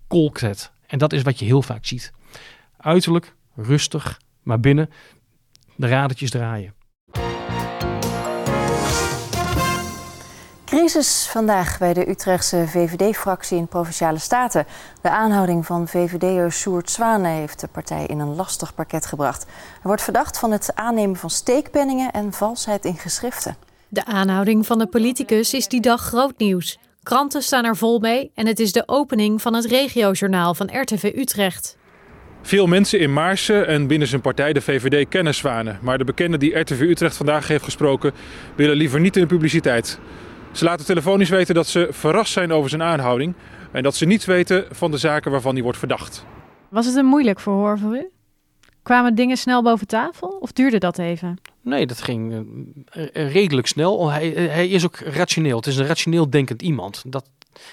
kolkt 0.07 0.41
het. 0.41 0.73
En 0.87 0.99
dat 0.99 1.13
is 1.13 1.23
wat 1.23 1.39
je 1.39 1.45
heel 1.45 1.63
vaak 1.63 1.85
ziet. 1.87 2.13
Uiterlijk, 2.77 3.35
rustig, 3.55 4.21
maar 4.43 4.61
binnen 4.61 4.91
de 5.77 5.87
radertjes 5.87 6.31
draaien. 6.31 6.75
Crisis 10.71 11.27
vandaag 11.31 11.79
bij 11.79 11.95
de 11.95 12.09
Utrechtse 12.09 12.65
VVD-fractie 12.67 13.57
in 13.57 13.69
Provinciale 13.69 14.19
Staten. 14.19 14.67
De 15.03 15.11
aanhouding 15.11 15.67
van 15.67 15.89
VVD'er 15.89 16.53
Sjoerd 16.53 16.91
Zwane 16.91 17.29
heeft 17.29 17.61
de 17.61 17.69
partij 17.73 18.07
in 18.07 18.19
een 18.19 18.35
lastig 18.35 18.75
parket 18.75 19.07
gebracht. 19.07 19.45
Hij 19.45 19.81
wordt 19.83 20.03
verdacht 20.03 20.39
van 20.39 20.53
het 20.53 20.71
aannemen 20.75 21.17
van 21.17 21.31
steekpenningen 21.31 22.11
en 22.11 22.33
valsheid 22.33 22.85
in 22.85 22.97
geschriften. 22.97 23.57
De 23.89 24.05
aanhouding 24.05 24.67
van 24.67 24.79
de 24.79 24.87
politicus 24.87 25.55
is 25.55 25.69
die 25.69 25.81
dag 25.81 26.01
groot 26.01 26.39
nieuws. 26.39 26.79
Kranten 27.03 27.43
staan 27.43 27.65
er 27.65 27.77
vol 27.77 27.99
mee 27.99 28.31
en 28.35 28.47
het 28.47 28.61
is 28.61 28.73
de 28.73 28.89
opening 28.89 29.43
van 29.43 29.55
het 29.55 29.65
regiojournaal 29.65 30.55
van 30.55 30.81
RTV 30.81 31.13
Utrecht. 31.17 31.77
Veel 32.43 32.67
mensen 32.67 33.01
in 33.01 33.13
Maarsen 33.13 33.67
en 33.67 33.87
binnen 33.87 34.09
zijn 34.09 34.21
partij, 34.21 34.53
de 34.53 34.61
VVD, 34.61 35.09
kennen 35.09 35.35
Zwanen. 35.35 35.79
Maar 35.83 35.99
de 35.99 36.05
bekenden 36.05 36.41
die 36.41 36.59
RTV 36.59 36.81
Utrecht 36.81 37.17
vandaag 37.17 37.49
heeft 37.49 37.65
gesproken, 37.65 38.13
willen 38.55 38.77
liever 38.77 39.01
niet 39.01 39.17
in 39.17 39.23
de 39.23 39.29
publiciteit. 39.29 39.99
Ze 40.53 40.65
laten 40.65 40.87
telefonisch 40.87 41.29
weten 41.29 41.55
dat 41.55 41.67
ze 41.67 41.89
verrast 41.91 42.33
zijn 42.33 42.53
over 42.53 42.71
zijn 42.71 42.83
aanhouding 42.83 43.35
en 43.73 43.83
dat 43.83 43.95
ze 43.95 44.07
niets 44.07 44.25
weten 44.25 44.67
van 44.71 44.91
de 44.91 44.99
zaken 44.99 45.31
waarvan 45.31 45.55
hij 45.55 45.63
wordt 45.63 45.79
verdacht. 45.79 46.25
Was 46.69 46.87
het 46.87 46.97
een 46.97 47.07
moeilijk 47.07 47.41
verhoor 47.41 47.79
voor 47.79 47.97
u? 47.97 48.11
Kwamen 48.83 49.15
dingen 49.15 49.37
snel 49.37 49.63
boven 49.63 49.87
tafel 49.87 50.29
of 50.29 50.53
duurde 50.53 50.79
dat 50.79 50.99
even? 50.99 51.39
Nee, 51.61 51.87
dat 51.87 52.03
ging 52.03 52.33
uh, 52.33 53.33
redelijk 53.33 53.67
snel. 53.67 54.11
Hij, 54.11 54.29
hij 54.29 54.69
is 54.69 54.85
ook 54.85 54.97
rationeel. 54.97 55.57
Het 55.57 55.67
is 55.67 55.77
een 55.77 55.87
rationeel 55.87 56.31
denkend 56.31 56.63
iemand. 56.63 57.03
Dat, 57.07 57.25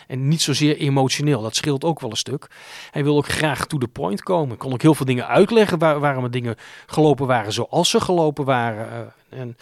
en 0.07 0.27
niet 0.27 0.41
zozeer 0.41 0.77
emotioneel. 0.77 1.41
Dat 1.41 1.55
scheelt 1.55 1.83
ook 1.83 1.99
wel 1.99 2.09
een 2.09 2.17
stuk. 2.17 2.47
Hij 2.91 3.03
wil 3.03 3.17
ook 3.17 3.27
graag 3.27 3.65
to 3.65 3.77
the 3.77 3.87
point 3.87 4.23
komen. 4.23 4.53
Ik 4.53 4.59
kon 4.59 4.73
ook 4.73 4.81
heel 4.81 4.95
veel 4.95 5.05
dingen 5.05 5.27
uitleggen 5.27 5.79
waar, 5.79 5.99
waarom 5.99 6.31
dingen 6.31 6.55
gelopen 6.85 7.27
waren 7.27 7.53
zoals 7.53 7.89
ze 7.89 8.01
gelopen 8.01 8.45
waren. 8.45 9.13
En 9.29 9.57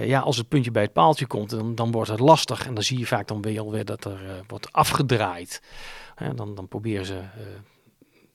ja, 0.00 0.20
als 0.20 0.36
het 0.36 0.48
puntje 0.48 0.70
bij 0.70 0.82
het 0.82 0.92
paaltje 0.92 1.26
komt, 1.26 1.50
dan, 1.50 1.74
dan 1.74 1.90
wordt 1.90 2.10
het 2.10 2.20
lastig. 2.20 2.66
En 2.66 2.74
dan 2.74 2.82
zie 2.82 2.98
je 2.98 3.06
vaak 3.06 3.28
dan 3.28 3.42
weer 3.42 3.60
alweer 3.60 3.84
dat 3.84 4.04
er 4.04 4.44
wordt 4.46 4.72
afgedraaid. 4.72 5.62
dan, 6.34 6.54
dan 6.54 6.68
proberen 6.68 7.06
ze 7.06 7.20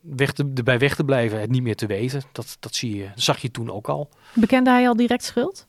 weg 0.02 0.32
te, 0.32 0.52
erbij 0.56 0.80
weg 0.80 0.96
te 0.96 1.04
blijven, 1.04 1.40
het 1.42 1.50
niet 1.50 1.64
meer 1.64 1.76
te 1.76 1.86
weten. 1.86 2.22
Dat, 2.32 2.58
dat, 2.60 2.76
zie 2.76 2.96
je, 2.96 3.08
dat 3.08 3.24
zag 3.24 3.38
je 3.38 3.52
toen 3.52 3.72
ook 3.72 3.90
al. 3.90 4.10
Bekende 4.34 4.70
hij 4.70 4.88
al 4.88 4.96
direct 4.96 5.24
schuld? 5.24 5.68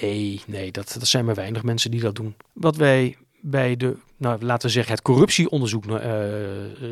Nee, 0.00 0.42
nee 0.46 0.72
dat, 0.72 0.96
dat 0.98 1.06
zijn 1.06 1.24
maar 1.24 1.34
weinig 1.34 1.62
mensen 1.62 1.90
die 1.90 2.00
dat 2.00 2.14
doen. 2.14 2.36
Wat 2.52 2.76
wij 2.76 3.16
bij 3.40 3.76
de, 3.76 3.96
nou, 4.16 4.44
laten 4.44 4.66
we 4.66 4.72
zeggen, 4.72 4.92
het 4.92 5.02
corruptieonderzoek 5.02 5.84
uh, 5.84 5.98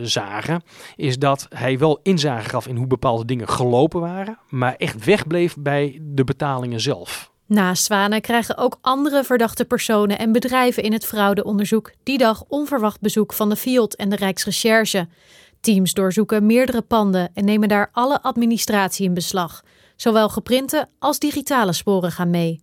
zagen, 0.02 0.62
is 0.96 1.18
dat 1.18 1.46
hij 1.54 1.78
wel 1.78 2.00
inzage 2.02 2.48
gaf 2.48 2.66
in 2.66 2.76
hoe 2.76 2.86
bepaalde 2.86 3.24
dingen 3.24 3.48
gelopen 3.48 4.00
waren, 4.00 4.38
maar 4.48 4.74
echt 4.74 5.04
wegbleef 5.04 5.56
bij 5.56 5.98
de 6.02 6.24
betalingen 6.24 6.80
zelf. 6.80 7.30
Naast 7.48 7.84
Zwanen 7.84 8.20
krijgen 8.20 8.56
ook 8.56 8.78
andere 8.80 9.24
verdachte 9.24 9.64
personen 9.64 10.18
en 10.18 10.32
bedrijven 10.32 10.82
in 10.82 10.92
het 10.92 11.06
fraudeonderzoek 11.06 11.92
die 12.02 12.18
dag 12.18 12.44
onverwacht 12.48 13.00
bezoek 13.00 13.32
van 13.32 13.48
de 13.48 13.56
FIOD 13.56 13.96
en 13.96 14.08
de 14.08 14.16
Rijksrecherche. 14.16 15.08
Teams 15.60 15.94
doorzoeken 15.94 16.46
meerdere 16.46 16.82
panden 16.82 17.30
en 17.34 17.44
nemen 17.44 17.68
daar 17.68 17.88
alle 17.92 18.22
administratie 18.22 19.06
in 19.06 19.14
beslag. 19.14 19.62
Zowel 19.96 20.28
geprinte 20.28 20.88
als 20.98 21.18
digitale 21.18 21.72
sporen 21.72 22.12
gaan 22.12 22.30
mee. 22.30 22.60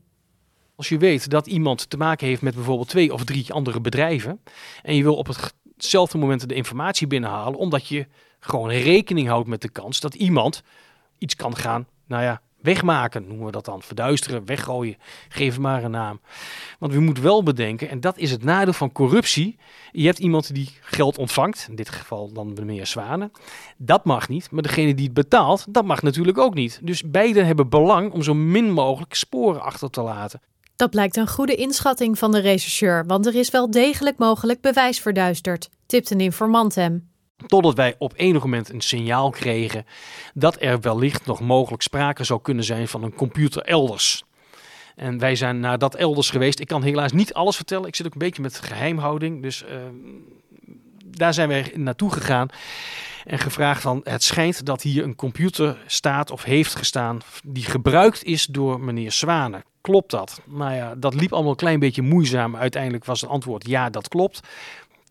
Als 0.76 0.90
je 0.90 0.98
weet 0.98 1.30
dat 1.30 1.48
iemand 1.48 1.90
te 1.90 1.98
maken 1.98 2.28
heeft 2.28 2.42
met 2.42 2.56
bijvoorbeeld 2.56 2.90
twee 2.90 3.14
of 3.14 3.24
drie 3.24 3.54
andere 3.54 3.82
bedrijven 3.82 4.42
en 4.82 4.96
je 4.96 5.04
wil 5.04 5.16
op 5.16 5.28
hetzelfde 5.76 6.18
moment 6.18 6.50
de 6.50 6.56
informatie 6.56 7.08
binnenhalen, 7.08 7.60
omdat 7.60 7.88
je 7.88 8.08
gewoon 8.40 8.70
rekening 8.70 9.28
houdt 9.28 9.48
met 9.48 9.62
de 9.62 9.70
kans 9.70 10.00
dat 10.00 10.16
iemand 10.16 10.64
iets 11.18 11.36
kan 11.36 11.56
gaan, 11.56 11.88
nou 12.08 12.24
ja, 12.24 12.42
wegmaken, 12.64 13.28
noemen 13.28 13.46
we 13.46 13.52
dat 13.52 13.66
dan. 13.66 13.82
Verduisteren, 13.82 14.46
weggooien, 14.46 14.98
geef 15.30 15.60
maar 15.60 15.84
een 15.84 15.92
naam. 15.92 16.20
Want 16.80 16.94
we 16.94 17.00
moeten 17.00 17.24
wel 17.24 17.44
bedenken, 17.44 17.90
en 17.90 18.00
dat 18.00 18.18
is 18.18 18.32
het 18.32 18.44
nadeel 18.44 18.74
van 18.74 18.92
corruptie. 18.92 19.58
Je 19.92 20.06
hebt 20.06 20.20
iemand 20.20 20.54
die 20.54 20.70
geld 20.82 21.18
ontvangt, 21.18 21.66
in 21.70 21.76
dit 21.76 21.90
geval 21.90 22.32
dan 22.34 22.54
meneer 22.54 22.88
Zwanen. 22.88 23.32
Dat 23.78 24.06
mag 24.06 24.30
niet, 24.30 24.52
maar 24.52 24.64
degene 24.64 24.96
die 24.96 25.06
het 25.06 25.14
betaalt, 25.14 25.66
dat 25.70 25.86
mag 25.86 26.02
natuurlijk 26.02 26.38
ook 26.38 26.54
niet. 26.54 26.80
Dus 26.84 27.04
beiden 27.04 27.46
hebben 27.46 27.70
belang 27.70 28.12
om 28.12 28.24
zo 28.24 28.34
min 28.34 28.72
mogelijk 28.72 29.14
sporen 29.14 29.62
achter 29.62 29.90
te 29.90 30.02
laten. 30.02 30.42
Dat 30.76 30.90
blijkt 30.90 31.18
een 31.18 31.28
goede 31.28 31.56
inschatting 31.56 32.18
van 32.18 32.32
de 32.32 32.40
rechercheur, 32.40 33.06
want 33.06 33.26
er 33.26 33.36
is 33.36 33.50
wel 33.50 33.72
degelijk 33.72 34.18
mogelijk 34.18 34.62
bewijs 34.62 35.00
verduisterd, 35.00 35.70
tipt 35.86 36.12
een 36.12 36.20
informant 36.20 36.76
hem. 36.76 37.13
Totdat 37.48 37.76
wij 37.76 37.96
op 37.98 38.14
enig 38.16 38.44
moment 38.44 38.70
een 38.70 38.82
signaal 38.82 39.30
kregen 39.30 39.86
dat 40.34 40.58
er 40.60 40.80
wellicht 40.80 41.26
nog 41.26 41.40
mogelijk 41.40 41.82
sprake 41.82 42.24
zou 42.24 42.42
kunnen 42.42 42.64
zijn 42.64 42.88
van 42.88 43.04
een 43.04 43.14
computer 43.14 43.62
elders. 43.62 44.24
En 44.96 45.20
wij 45.20 45.36
zijn 45.36 45.60
naar 45.60 45.78
dat 45.78 45.96
elders 45.96 46.30
geweest. 46.30 46.60
Ik 46.60 46.68
kan 46.68 46.84
helaas 46.84 47.12
niet 47.12 47.34
alles 47.34 47.56
vertellen. 47.56 47.88
Ik 47.88 47.96
zit 47.96 48.06
ook 48.06 48.14
een 48.14 48.20
beetje 48.20 48.42
met 48.42 48.60
geheimhouding. 48.60 49.42
Dus 49.42 49.64
uh, 49.64 49.70
daar 51.06 51.34
zijn 51.34 51.48
wij 51.48 51.72
naartoe 51.76 52.12
gegaan 52.12 52.48
en 53.26 53.40
gevraagd 53.40 53.82
van 53.82 54.02
het 54.04 54.24
schijnt 54.24 54.66
dat 54.66 54.82
hier 54.82 55.04
een 55.04 55.16
computer 55.16 55.84
staat 55.86 56.32
of 56.32 56.44
heeft 56.44 56.76
gestaan 56.76 57.22
die 57.44 57.64
gebruikt 57.64 58.24
is 58.24 58.46
door 58.46 58.80
meneer 58.80 59.12
Zwanen. 59.12 59.64
Klopt 59.82 60.12
dat? 60.12 60.42
Nou 60.46 60.74
ja, 60.74 60.96
dat 60.96 61.14
liep 61.14 61.34
allemaal 61.34 61.52
een 61.52 61.58
klein 61.58 61.80
beetje 61.80 62.02
moeizaam. 62.02 62.56
Uiteindelijk 62.56 63.06
was 63.06 63.22
het 63.22 63.30
antwoord 63.30 63.68
ja, 63.68 63.90
dat 63.90 64.08
klopt. 64.08 64.40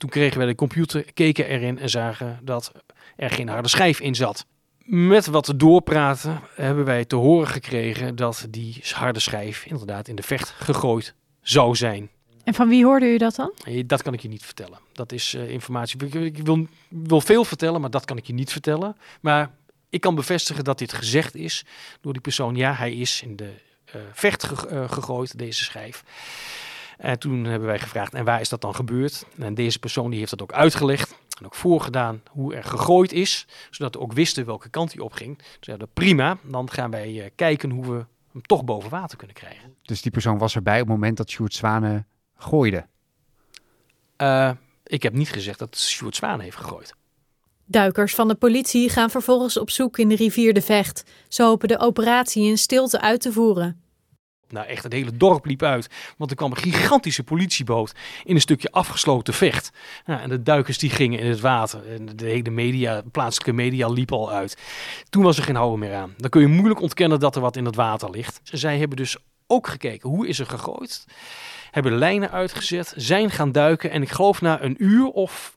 Toen 0.03 0.11
kregen 0.11 0.41
we 0.41 0.47
de 0.47 0.55
computer, 0.55 1.13
keken 1.13 1.47
erin 1.47 1.79
en 1.79 1.91
zagen 1.91 2.39
dat 2.43 2.73
er 3.17 3.31
geen 3.31 3.49
harde 3.49 3.69
schijf 3.69 4.01
in 4.01 4.15
zat. 4.15 4.47
Met 4.85 5.27
wat 5.27 5.53
doorpraten 5.57 6.41
hebben 6.55 6.85
wij 6.85 7.05
te 7.05 7.17
horen 7.17 7.49
gekregen 7.49 8.17
dat 8.17 8.47
die 8.51 8.83
harde 8.93 9.21
schijf 9.21 9.65
inderdaad 9.67 10.09
in 10.09 10.15
de 10.15 10.23
vecht 10.23 10.49
gegooid 10.49 11.15
zou 11.41 11.77
zijn. 11.77 12.11
En 12.45 12.55
van 12.55 12.69
wie 12.69 12.85
hoorde 12.85 13.07
u 13.07 13.17
dat 13.17 13.35
dan? 13.35 13.53
Dat 13.87 14.03
kan 14.03 14.13
ik 14.13 14.21
je 14.21 14.29
niet 14.29 14.45
vertellen. 14.45 14.79
Dat 14.93 15.13
is 15.13 15.35
uh, 15.35 15.51
informatie. 15.51 16.07
Ik, 16.07 16.39
wil, 16.39 16.67
wil 16.89 17.21
veel 17.21 17.45
vertellen, 17.45 17.81
maar 17.81 17.91
dat 17.91 18.05
kan 18.05 18.17
ik 18.17 18.27
je 18.27 18.35
niet 18.35 18.53
vertellen. 18.53 18.97
Maar 19.21 19.51
ik 19.89 20.01
kan 20.01 20.15
bevestigen 20.15 20.65
dat 20.65 20.79
dit 20.79 20.93
gezegd 20.93 21.35
is 21.35 21.65
door 22.01 22.13
die 22.13 22.23
persoon. 22.23 22.57
Ja, 22.57 22.73
hij 22.75 22.93
is 22.93 23.23
in 23.23 23.37
de 23.37 23.53
uh, 23.95 24.03
vecht 24.13 24.45
ge 24.45 24.69
uh, 24.73 24.91
gegooid, 24.91 25.39
deze 25.39 25.65
schijf. 25.65 26.05
En 27.03 27.19
toen 27.19 27.45
hebben 27.45 27.69
wij 27.69 27.79
gevraagd, 27.79 28.15
en 28.15 28.25
waar 28.25 28.41
is 28.41 28.49
dat 28.49 28.61
dan 28.61 28.75
gebeurd? 28.75 29.27
En 29.39 29.55
deze 29.55 29.79
persoon 29.79 30.11
die 30.11 30.19
heeft 30.19 30.31
dat 30.31 30.43
ook 30.43 30.53
uitgelegd 30.53 31.15
en 31.39 31.45
ook 31.45 31.55
voorgedaan 31.55 32.23
hoe 32.31 32.55
er 32.55 32.65
gegooid 32.65 33.13
is, 33.13 33.47
zodat 33.71 33.95
we 33.95 34.01
ook 34.01 34.13
wisten 34.13 34.47
welke 34.47 34.69
kant 34.69 34.93
hij 34.93 35.03
opging. 35.03 35.39
Dus 35.39 35.47
ja, 35.61 35.77
prima, 35.93 36.37
dan 36.43 36.71
gaan 36.71 36.91
wij 36.91 37.13
uh, 37.13 37.25
kijken 37.35 37.71
hoe 37.71 37.87
we 37.87 38.05
hem 38.33 38.43
toch 38.43 38.65
boven 38.65 38.91
water 38.91 39.19
kunnen 39.19 39.37
krijgen. 39.37 39.75
Dus 39.83 40.03
die 40.03 40.11
persoon 40.11 40.39
was 40.39 40.55
erbij 40.55 40.81
op 40.81 40.87
het 40.87 40.97
moment 40.97 41.17
dat 41.17 41.31
Sjoerd 41.31 41.55
Zwane 41.55 42.05
gooide? 42.37 42.87
Uh, 44.17 44.51
ik 44.85 45.03
heb 45.03 45.13
niet 45.13 45.31
gezegd 45.31 45.59
dat 45.59 45.79
Sjoerd 45.79 46.17
Zwane 46.17 46.43
heeft 46.43 46.57
gegooid. 46.57 46.95
Duikers 47.65 48.15
van 48.15 48.29
de 48.29 48.35
politie 48.35 48.89
gaan 48.89 49.11
vervolgens 49.11 49.59
op 49.59 49.71
zoek 49.71 49.99
in 49.99 50.09
de 50.09 50.17
rivier 50.17 50.55
de 50.55 50.63
Vecht. 50.63 51.03
Ze 51.29 51.43
hopen 51.43 51.69
de 51.69 51.79
operatie 51.79 52.45
in 52.45 52.59
stilte 52.59 53.01
uit 53.01 53.21
te 53.21 53.33
voeren. 53.33 53.82
Nou, 54.53 54.67
echt 54.67 54.83
het 54.83 54.93
hele 54.93 55.17
dorp 55.17 55.45
liep 55.45 55.63
uit. 55.63 55.89
Want 56.17 56.31
er 56.31 56.37
kwam 56.37 56.51
een 56.51 56.57
gigantische 56.57 57.25
politieboot 57.25 57.93
in 58.25 58.35
een 58.35 58.41
stukje 58.41 58.71
afgesloten 58.71 59.35
vecht. 59.35 59.71
Nou, 60.07 60.21
en 60.21 60.29
de 60.29 60.43
duikers 60.43 60.79
die 60.79 60.91
gingen 60.91 61.19
in 61.19 61.27
het 61.27 61.41
water. 61.41 61.93
En 61.93 62.17
de 62.17 62.27
hele 62.27 62.51
media, 62.51 63.03
plaatselijke 63.13 63.53
media 63.53 63.89
liep 63.89 64.13
al 64.13 64.33
uit. 64.33 64.57
Toen 65.11 65.23
was 65.23 65.37
er 65.37 65.43
geen 65.45 65.57
houden 65.57 65.79
meer 65.79 65.95
aan. 65.95 66.15
Dan 66.17 66.31
kun 66.31 66.41
je 66.41 66.47
moeilijk 66.47 66.81
ontkennen 66.81 67.21
dat 67.21 67.35
er 67.35 67.41
wat 67.41 67.57
in 67.57 67.65
het 67.65 67.75
water 67.75 68.11
ligt. 68.11 68.41
Zij 68.43 68.79
hebben 68.79 68.97
dus 68.97 69.17
ook 69.47 69.67
gekeken 69.67 70.09
hoe 70.09 70.29
is 70.29 70.39
er 70.39 70.47
gegooid. 70.47 71.05
Hebben 71.71 71.99
lijnen 71.99 72.31
uitgezet, 72.31 72.95
zijn 72.97 73.31
gaan 73.31 73.53
duiken. 73.53 73.91
En 73.91 74.03
ik 74.03 74.11
geloof 74.11 74.41
na 74.41 74.63
een 74.63 74.75
uur 74.79 75.07
of 75.07 75.55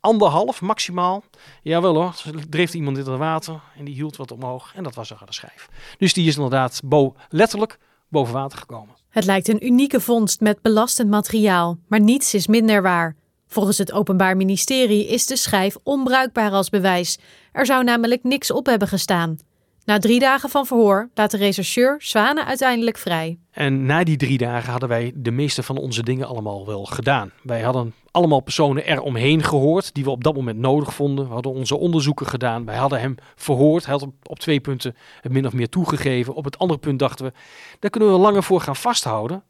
anderhalf 0.00 0.60
maximaal. 0.60 1.24
Jawel 1.62 1.94
hoor, 1.94 2.14
dreef 2.48 2.74
iemand 2.74 2.98
in 2.98 3.04
het 3.04 3.18
water 3.18 3.60
en 3.76 3.84
die 3.84 3.94
hield 3.94 4.16
wat 4.16 4.32
omhoog. 4.32 4.72
En 4.74 4.82
dat 4.82 4.94
was 4.94 5.10
er 5.10 5.16
aan 5.20 5.26
de 5.26 5.32
schijf. 5.32 5.68
Dus 5.98 6.12
die 6.12 6.26
is 6.26 6.34
inderdaad 6.34 6.80
bo 6.84 7.16
letterlijk 7.28 7.78
boven 8.10 8.34
water 8.34 8.58
gekomen. 8.58 8.94
Het 9.08 9.24
lijkt 9.24 9.48
een 9.48 9.66
unieke 9.66 10.00
vondst 10.00 10.40
met 10.40 10.62
belastend 10.62 11.10
materiaal, 11.10 11.78
maar 11.88 12.00
niets 12.00 12.34
is 12.34 12.46
minder 12.46 12.82
waar. 12.82 13.16
Volgens 13.46 13.78
het 13.78 13.92
Openbaar 13.92 14.36
Ministerie 14.36 15.06
is 15.06 15.26
de 15.26 15.36
schijf 15.36 15.76
onbruikbaar 15.82 16.50
als 16.50 16.68
bewijs. 16.68 17.18
Er 17.52 17.66
zou 17.66 17.84
namelijk 17.84 18.24
niks 18.24 18.50
op 18.50 18.66
hebben 18.66 18.88
gestaan. 18.88 19.38
Na 19.84 19.98
drie 19.98 20.20
dagen 20.20 20.48
van 20.48 20.66
verhoor 20.66 21.10
laat 21.14 21.30
de 21.30 21.36
rechercheur 21.36 21.96
Zwanen 21.98 22.46
uiteindelijk 22.46 22.98
vrij. 22.98 23.38
En 23.50 23.86
na 23.86 24.04
die 24.04 24.16
drie 24.16 24.38
dagen 24.38 24.70
hadden 24.70 24.88
wij 24.88 25.12
de 25.14 25.30
meeste 25.30 25.62
van 25.62 25.76
onze 25.76 26.02
dingen 26.02 26.26
allemaal 26.26 26.66
wel 26.66 26.84
gedaan. 26.84 27.30
Wij 27.42 27.60
hadden 27.60 27.94
allemaal 28.10 28.40
personen 28.40 28.86
eromheen 28.86 29.42
gehoord 29.42 29.94
die 29.94 30.04
we 30.04 30.10
op 30.10 30.24
dat 30.24 30.34
moment 30.34 30.58
nodig 30.58 30.94
vonden. 30.94 31.26
We 31.26 31.32
hadden 31.32 31.52
onze 31.52 31.76
onderzoeken 31.76 32.26
gedaan. 32.26 32.64
Wij 32.64 32.76
hadden 32.76 33.00
hem 33.00 33.14
verhoord. 33.34 33.84
Hij 33.84 33.94
had 33.94 34.08
op, 34.22 34.38
twee 34.38 34.60
punten 34.60 34.96
het 35.20 35.32
min 35.32 35.46
of 35.46 35.52
meer 35.52 35.68
toegegeven. 35.68 36.34
Op 36.34 36.44
het 36.44 36.58
andere 36.58 36.80
punt 36.80 36.98
dachten 36.98 37.24
we, 37.24 37.32
daar 37.78 37.90
kunnen 37.90 38.12
we 38.12 38.18
langer 38.18 38.42
voor 38.42 38.60
gaan 38.60 38.76
vasthouden. 38.76 39.42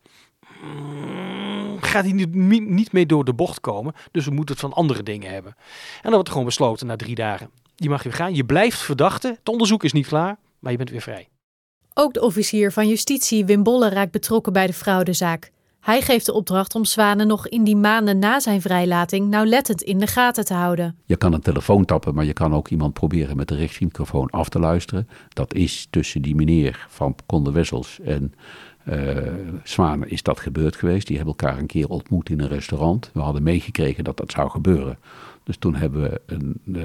Mm, 0.62 1.78
gaat 1.80 2.04
hij 2.04 2.12
niet, 2.12 2.34
niet 2.68 2.92
mee 2.92 3.06
door 3.06 3.24
de 3.24 3.34
bocht 3.34 3.60
komen. 3.60 3.94
Dus 4.10 4.24
we 4.24 4.30
moeten 4.30 4.54
het 4.54 4.64
van 4.64 4.72
andere 4.72 5.02
dingen 5.02 5.32
hebben. 5.32 5.54
En 5.56 6.02
dan 6.02 6.12
wordt 6.12 6.26
er 6.26 6.32
gewoon 6.32 6.48
besloten 6.48 6.86
na 6.86 6.96
drie 6.96 7.14
dagen 7.14 7.50
je 7.80 7.88
mag 7.88 8.02
weer 8.02 8.12
gaan. 8.12 8.34
Je 8.34 8.44
blijft 8.44 8.78
verdachte. 8.78 9.28
Het 9.28 9.48
onderzoek 9.48 9.84
is 9.84 9.92
niet 9.92 10.06
klaar, 10.06 10.38
maar 10.58 10.72
je 10.72 10.78
bent 10.78 10.90
weer 10.90 11.00
vrij. 11.00 11.28
Ook 11.94 12.14
de 12.14 12.22
officier 12.22 12.72
van 12.72 12.88
justitie 12.88 13.44
Wim 13.44 13.62
Bolle 13.62 13.88
raakt 13.88 14.10
betrokken 14.10 14.52
bij 14.52 14.66
de 14.66 14.72
fraudezaak. 14.72 15.50
Hij 15.80 16.02
geeft 16.02 16.26
de 16.26 16.32
opdracht 16.32 16.74
om 16.74 16.84
Zwanen 16.84 17.26
nog 17.26 17.48
in 17.48 17.64
die 17.64 17.76
maanden 17.76 18.18
na 18.18 18.40
zijn 18.40 18.60
vrijlating 18.60 19.28
nauwlettend 19.28 19.82
in 19.82 19.98
de 19.98 20.06
gaten 20.06 20.44
te 20.44 20.54
houden. 20.54 20.96
Je 21.04 21.16
kan 21.16 21.32
een 21.32 21.40
telefoon 21.40 21.84
tappen, 21.84 22.14
maar 22.14 22.24
je 22.24 22.32
kan 22.32 22.54
ook 22.54 22.68
iemand 22.68 22.92
proberen 22.92 23.36
met 23.36 23.48
de 23.48 23.54
richtmicrofoon 23.54 24.30
af 24.30 24.48
te 24.48 24.58
luisteren. 24.58 25.08
Dat 25.28 25.54
is 25.54 25.86
tussen 25.90 26.22
die 26.22 26.34
meneer 26.34 26.86
van 26.88 27.14
Conde 27.26 27.52
Wessels 27.52 28.00
en 28.00 28.34
Zwanen 29.64 30.10
is 30.10 30.22
dat 30.22 30.40
gebeurd 30.40 30.76
geweest. 30.76 31.06
Die 31.06 31.16
hebben 31.16 31.34
elkaar 31.38 31.58
een 31.58 31.66
keer 31.66 31.88
ontmoet 31.88 32.30
in 32.30 32.40
een 32.40 32.48
restaurant. 32.48 33.10
We 33.12 33.20
hadden 33.20 33.42
meegekregen 33.42 34.04
dat 34.04 34.16
dat 34.16 34.30
zou 34.30 34.50
gebeuren. 34.50 34.98
Dus 35.44 35.56
toen 35.56 35.74
hebben 35.74 36.02
we 36.02 36.20
een... 36.26 36.60
Uh, 36.64 36.82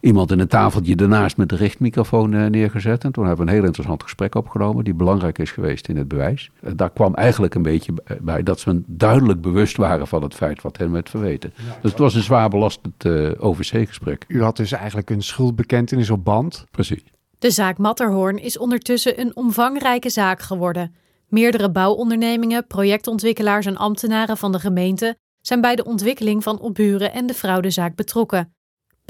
iemand 0.00 0.30
in 0.30 0.38
een 0.38 0.48
tafeltje 0.48 0.96
ernaast 0.96 1.36
met 1.36 1.48
de 1.48 1.56
richtmicrofoon 1.56 2.32
uh, 2.32 2.46
neergezet. 2.46 3.04
En 3.04 3.12
toen 3.12 3.26
hebben 3.26 3.44
we 3.44 3.50
een 3.50 3.56
heel 3.58 3.66
interessant 3.66 4.02
gesprek 4.02 4.34
opgenomen, 4.34 4.84
die 4.84 4.94
belangrijk 4.94 5.38
is 5.38 5.50
geweest 5.50 5.88
in 5.88 5.96
het 5.96 6.08
bewijs. 6.08 6.50
Uh, 6.60 6.70
daar 6.76 6.90
kwam 6.90 7.14
eigenlijk 7.14 7.54
een 7.54 7.62
beetje 7.62 7.92
bij 8.20 8.42
dat 8.42 8.60
ze 8.60 8.82
duidelijk 8.86 9.40
bewust 9.40 9.76
waren 9.76 10.06
van 10.06 10.22
het 10.22 10.34
feit 10.34 10.62
wat 10.62 10.76
hen 10.76 10.92
werd 10.92 11.10
verweten. 11.10 11.52
dus 11.82 11.90
het 11.90 12.00
was 12.00 12.14
een 12.14 12.22
zwaar 12.22 12.48
belastend 12.48 13.04
uh, 13.04 13.30
eh, 13.30 13.44
OVC-gesprek. 13.44 14.24
U 14.28 14.42
had 14.42 14.56
dus 14.56 14.72
eigenlijk 14.72 15.10
een 15.10 15.22
schuldbekentenis 15.22 16.10
op 16.10 16.24
band? 16.24 16.66
Precies. 16.70 17.04
De 17.38 17.50
zaak 17.50 17.78
Matterhorn 17.78 18.38
is 18.38 18.58
ondertussen 18.58 19.20
een 19.20 19.36
omvangrijke 19.36 20.10
zaak 20.10 20.40
geworden. 20.40 20.94
Meerdere 21.28 21.70
bouwondernemingen, 21.70 22.66
projectontwikkelaars 22.66 23.66
en 23.66 23.76
ambtenaren 23.76 24.36
van 24.36 24.52
de 24.52 24.58
gemeente 24.58 25.16
zijn 25.40 25.60
bij 25.60 25.76
de 25.76 25.84
ontwikkeling 25.84 26.42
van 26.42 26.60
Opburen 26.60 27.12
en 27.12 27.26
de 27.26 27.34
fraudezaak 27.34 27.94
betrokken. 27.94 28.54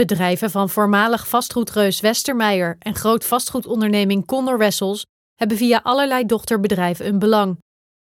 Bedrijven 0.01 0.51
van 0.51 0.69
voormalig 0.69 1.29
vastgoedreus 1.29 2.01
Westermeijer 2.01 2.77
en 2.79 2.95
groot 2.95 3.25
vastgoedonderneming 3.25 4.27
Condor 4.27 4.59
Wessels 4.59 5.07
hebben 5.35 5.57
via 5.57 5.81
allerlei 5.83 6.27
dochterbedrijven 6.27 7.07
een 7.07 7.19
belang. 7.19 7.59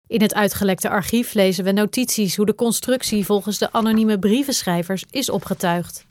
In 0.08 0.22
het 0.22 0.34
uitgelekte 0.34 0.90
archief 0.90 1.34
lezen 1.34 1.64
we 1.64 1.72
notities 1.72 2.36
hoe 2.36 2.46
de 2.46 2.56
constructie 2.56 3.26
volgens 3.26 3.58
de 3.58 3.72
anonieme 3.72 4.20
brievenschrijvers 4.20 5.04
is 5.10 5.30
opgetuigd. 5.30 6.06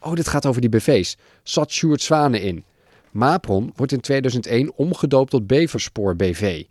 Oh, 0.00 0.14
dit 0.14 0.28
gaat 0.28 0.46
over 0.46 0.60
die 0.60 0.70
BV's. 0.70 1.16
Zat 1.42 1.72
Sjoerd 1.72 2.02
Zwanen 2.02 2.40
in. 2.40 2.64
Mapron 3.10 3.72
wordt 3.76 3.92
in 3.92 4.00
2001 4.00 4.72
omgedoopt 4.76 5.30
tot 5.30 5.46
Beverspoor 5.46 6.16
BV. 6.16 6.64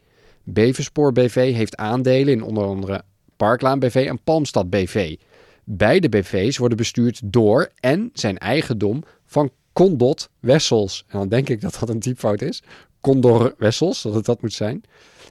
Beverspoor 0.44 1.12
BV 1.12 1.54
heeft 1.54 1.78
aandelen 1.78 2.34
in 2.34 2.44
onder 2.44 2.64
andere 2.64 3.04
Parklaan 3.38 3.80
BV 3.80 4.06
en 4.10 4.20
Palmstad 4.24 4.70
BV. 4.70 5.16
Beide 5.64 6.10
BV's 6.10 6.58
worden 6.58 6.78
bestuurd 6.78 7.22
door 7.24 7.72
en 7.80 8.10
zijn 8.14 8.38
eigendom 8.38 9.04
van 9.26 9.52
Condot 9.74 10.30
Wessels. 10.40 11.06
En 11.08 11.20
dan 11.20 11.30
denk 11.30 11.50
ik 11.50 11.62
dat 11.62 11.78
dat 11.80 11.90
een 11.90 12.00
typfout 12.00 12.42
is. 12.42 12.64
Condor 13.02 13.56
Wessels, 13.58 14.02
dat 14.02 14.14
het 14.14 14.26
dat 14.26 14.42
moet 14.42 14.54
zijn. 14.54 14.84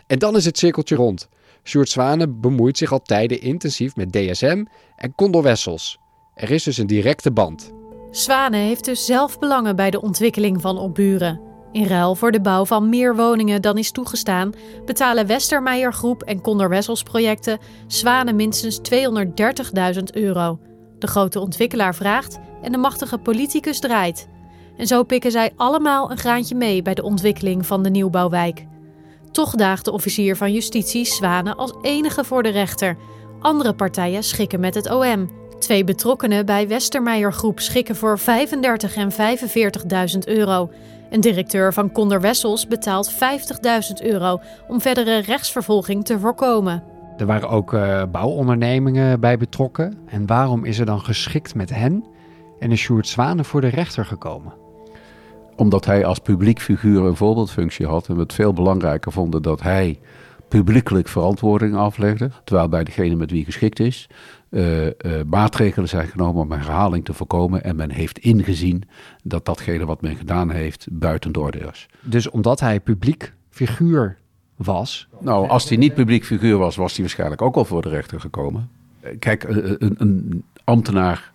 En 0.06 0.18
dan 0.18 0.36
is 0.36 0.44
het 0.44 0.58
cirkeltje 0.58 0.94
rond. 0.94 1.28
Sjoerd 1.64 1.88
Zwane 1.88 2.28
bemoeit 2.28 2.78
zich 2.78 2.92
al 2.92 3.02
tijden 3.02 3.40
intensief 3.40 3.96
met 3.96 4.12
DSM 4.12 4.64
en 4.96 5.14
Condor 5.14 5.42
Wessels. 5.42 5.98
Er 6.34 6.50
is 6.50 6.62
dus 6.62 6.78
een 6.78 6.86
directe 6.86 7.30
band. 7.30 7.72
Zwane 8.10 8.56
heeft 8.56 8.84
dus 8.84 9.06
zelf 9.06 9.38
belangen 9.38 9.76
bij 9.76 9.90
de 9.90 10.00
ontwikkeling 10.00 10.60
van 10.60 10.78
Opburen. 10.78 11.51
In 11.72 11.86
ruil 11.86 12.14
voor 12.14 12.32
de 12.32 12.40
bouw 12.40 12.64
van 12.64 12.88
meer 12.88 13.16
woningen 13.16 13.62
dan 13.62 13.78
is 13.78 13.90
toegestaan, 13.90 14.52
betalen 14.84 15.26
Westermeijer 15.26 15.92
Groep 15.92 16.22
en 16.22 16.40
Condor 16.40 16.68
Wessels 16.68 17.02
projecten 17.02 17.58
Zwanen 17.86 18.36
minstens 18.36 18.80
230.000 19.96 20.02
euro. 20.12 20.58
De 20.98 21.06
grote 21.06 21.40
ontwikkelaar 21.40 21.94
vraagt 21.94 22.38
en 22.62 22.72
de 22.72 22.78
machtige 22.78 23.18
politicus 23.18 23.80
draait. 23.80 24.28
En 24.76 24.86
zo 24.86 25.02
pikken 25.02 25.30
zij 25.30 25.52
allemaal 25.56 26.10
een 26.10 26.18
graantje 26.18 26.54
mee 26.54 26.82
bij 26.82 26.94
de 26.94 27.02
ontwikkeling 27.02 27.66
van 27.66 27.82
de 27.82 27.90
nieuwbouwwijk. 27.90 28.66
Toch 29.30 29.54
daagt 29.54 29.84
de 29.84 29.92
officier 29.92 30.36
van 30.36 30.52
justitie 30.52 31.04
Zwanen 31.04 31.56
als 31.56 31.74
enige 31.82 32.24
voor 32.24 32.42
de 32.42 32.48
rechter. 32.48 32.96
Andere 33.40 33.74
partijen 33.74 34.22
schikken 34.22 34.60
met 34.60 34.74
het 34.74 34.90
OM. 34.90 35.30
Twee 35.58 35.84
betrokkenen 35.84 36.46
bij 36.46 36.68
Westermeijer 36.68 37.32
Groep 37.32 37.60
schikken 37.60 37.96
voor 37.96 38.18
35 38.18 38.96
en 38.96 39.12
45.000 40.12 40.18
euro. 40.24 40.70
Een 41.12 41.20
directeur 41.20 41.72
van 41.72 41.92
Condor 41.92 42.20
Wessels 42.20 42.66
betaalt 42.66 43.12
50.000 43.12 43.18
euro 44.02 44.40
om 44.68 44.80
verdere 44.80 45.18
rechtsvervolging 45.18 46.04
te 46.04 46.18
voorkomen. 46.18 46.82
Er 47.16 47.26
waren 47.26 47.48
ook 47.48 47.72
uh, 47.72 48.02
bouwondernemingen 48.12 49.20
bij 49.20 49.38
betrokken. 49.38 49.98
En 50.06 50.26
waarom 50.26 50.64
is 50.64 50.78
er 50.78 50.86
dan 50.86 51.00
geschikt 51.00 51.54
met 51.54 51.70
hen 51.70 52.04
en 52.58 52.72
is 52.72 52.80
Sjoerd 52.80 53.06
Zwanen 53.06 53.44
voor 53.44 53.60
de 53.60 53.68
rechter 53.68 54.04
gekomen? 54.04 54.52
Omdat 55.56 55.84
hij 55.84 56.04
als 56.04 56.18
publiek 56.18 56.60
figuur 56.60 57.04
een 57.04 57.16
voorbeeldfunctie 57.16 57.86
had 57.86 58.08
en 58.08 58.14
we 58.14 58.20
het 58.20 58.32
veel 58.32 58.52
belangrijker 58.52 59.12
vonden 59.12 59.42
dat 59.42 59.62
hij 59.62 60.00
publiekelijk 60.48 61.08
verantwoording 61.08 61.76
aflegde. 61.76 62.30
Terwijl 62.44 62.68
bij 62.68 62.84
degene 62.84 63.14
met 63.14 63.30
wie 63.30 63.44
geschikt 63.44 63.80
is, 63.80 64.08
uh, 64.52 64.86
uh, 64.86 64.92
maatregelen 65.26 65.88
zijn 65.88 66.08
genomen 66.08 66.42
om 66.42 66.52
een 66.52 66.58
herhaling 66.58 67.04
te 67.04 67.12
voorkomen. 67.12 67.64
En 67.64 67.76
men 67.76 67.90
heeft 67.90 68.18
ingezien 68.18 68.82
dat 69.22 69.44
datgene 69.44 69.86
wat 69.86 70.00
men 70.00 70.16
gedaan 70.16 70.50
heeft 70.50 70.86
buiten 70.90 71.32
de 71.32 71.40
orde 71.40 71.58
is. 71.72 71.88
Dus 72.00 72.30
omdat 72.30 72.60
hij 72.60 72.80
publiek 72.80 73.32
figuur 73.50 74.18
was? 74.56 75.08
Nou, 75.20 75.48
als 75.48 75.68
hij 75.68 75.78
niet 75.78 75.94
publiek 75.94 76.24
figuur 76.24 76.58
was, 76.58 76.76
was 76.76 76.92
hij 76.92 77.00
waarschijnlijk 77.00 77.42
ook 77.42 77.56
al 77.56 77.64
voor 77.64 77.82
de 77.82 77.88
rechter 77.88 78.20
gekomen. 78.20 78.70
Eh, 79.00 79.18
kijk, 79.18 79.44
een, 79.44 79.94
een 79.98 80.44
ambtenaar 80.64 81.32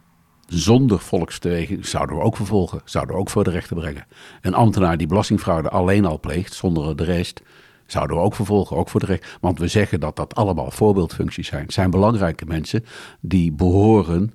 zonder 0.48 1.00
volksbeweging 1.00 1.86
zouden 1.86 2.16
we 2.16 2.22
ook 2.22 2.36
vervolgen, 2.36 2.82
zouden 2.86 3.16
we 3.16 3.22
ook 3.22 3.30
voor 3.30 3.44
de 3.44 3.50
rechter 3.50 3.76
brengen. 3.76 4.06
Een 4.42 4.54
ambtenaar 4.54 4.98
die 4.98 5.08
belastingfraude 5.08 5.70
alleen 5.70 6.06
al 6.06 6.20
pleegt, 6.20 6.54
zonder 6.54 6.96
de 6.96 7.04
rest, 7.04 7.42
Zouden 7.88 8.16
we 8.18 8.24
ook 8.24 8.36
vervolgen, 8.36 8.78
ook 8.78 8.90
voor 8.90 9.00
de 9.00 9.06
recht. 9.06 9.38
Want 9.42 9.60
we 9.60 9.68
zeggen 9.68 10.00
dat 10.00 10.16
dat 10.16 10.36
allemaal 10.36 10.72
voorbeeldfuncties 10.72 11.48
zijn. 11.48 11.64
Het 11.64 11.74
zijn 11.74 11.90
belangrijke 11.90 12.46
mensen 12.46 12.86
die 13.20 13.52
behoren 13.52 14.34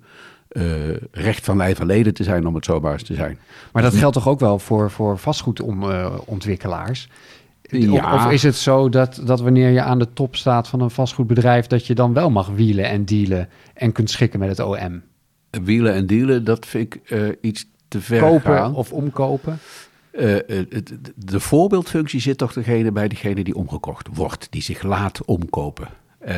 uh, 0.53 0.65
recht 1.11 1.45
van 1.45 1.57
lijf 1.57 1.81
en 1.81 1.87
leden 1.87 2.15
te 2.15 2.25
zijn, 2.25 2.47
om 2.47 2.55
het 2.55 2.65
zo 2.65 2.81
maar 2.81 2.93
eens 2.93 3.03
te 3.03 3.15
zijn. 3.15 3.38
Maar 3.73 3.83
dat 3.83 3.95
geldt 3.95 4.15
toch 4.15 4.29
ook 4.29 4.41
wel 4.41 4.59
voor, 4.59 4.91
voor 4.91 5.19
vastgoedontwikkelaars? 5.19 7.09
Ja. 7.62 8.15
Of, 8.15 8.31
is 8.31 8.43
het 8.43 8.57
zo 8.57 8.88
dat, 8.88 9.21
dat 9.25 9.41
wanneer 9.41 9.71
je 9.71 9.83
aan 9.83 9.99
de 9.99 10.12
top 10.12 10.37
staat 10.37 10.69
van 10.69 10.81
een 10.81 10.91
vastgoedbedrijf, 10.91 11.67
dat 11.67 11.87
je 11.87 11.95
dan 11.95 12.12
wel 12.12 12.31
mag 12.31 12.49
wielen 12.49 12.85
en 12.85 13.05
dealen 13.05 13.49
en 13.75 13.93
kunt 13.93 14.11
schikken 14.11 14.38
met 14.38 14.49
het 14.49 14.61
OM? 14.61 15.03
Wielen 15.51 15.95
en 15.95 16.07
dealen, 16.07 16.45
dat 16.45 16.67
vind 16.67 16.95
ik 16.95 17.11
uh, 17.12 17.29
iets 17.41 17.67
te 17.88 18.01
ver 18.01 18.21
Kopen 18.21 18.41
gaan. 18.41 18.75
of 18.75 18.93
omkopen? 18.93 19.59
Uh, 20.12 20.38
de 21.16 21.40
voorbeeldfunctie 21.40 22.20
zit 22.20 22.38
toch 22.38 22.53
degene 22.53 22.92
bij 22.92 23.09
degene 23.09 23.44
die 23.44 23.55
omgekocht 23.55 24.09
wordt, 24.12 24.46
die 24.51 24.62
zich 24.62 24.83
laat 24.83 25.25
omkopen. 25.25 25.88
Uh, 26.29 26.35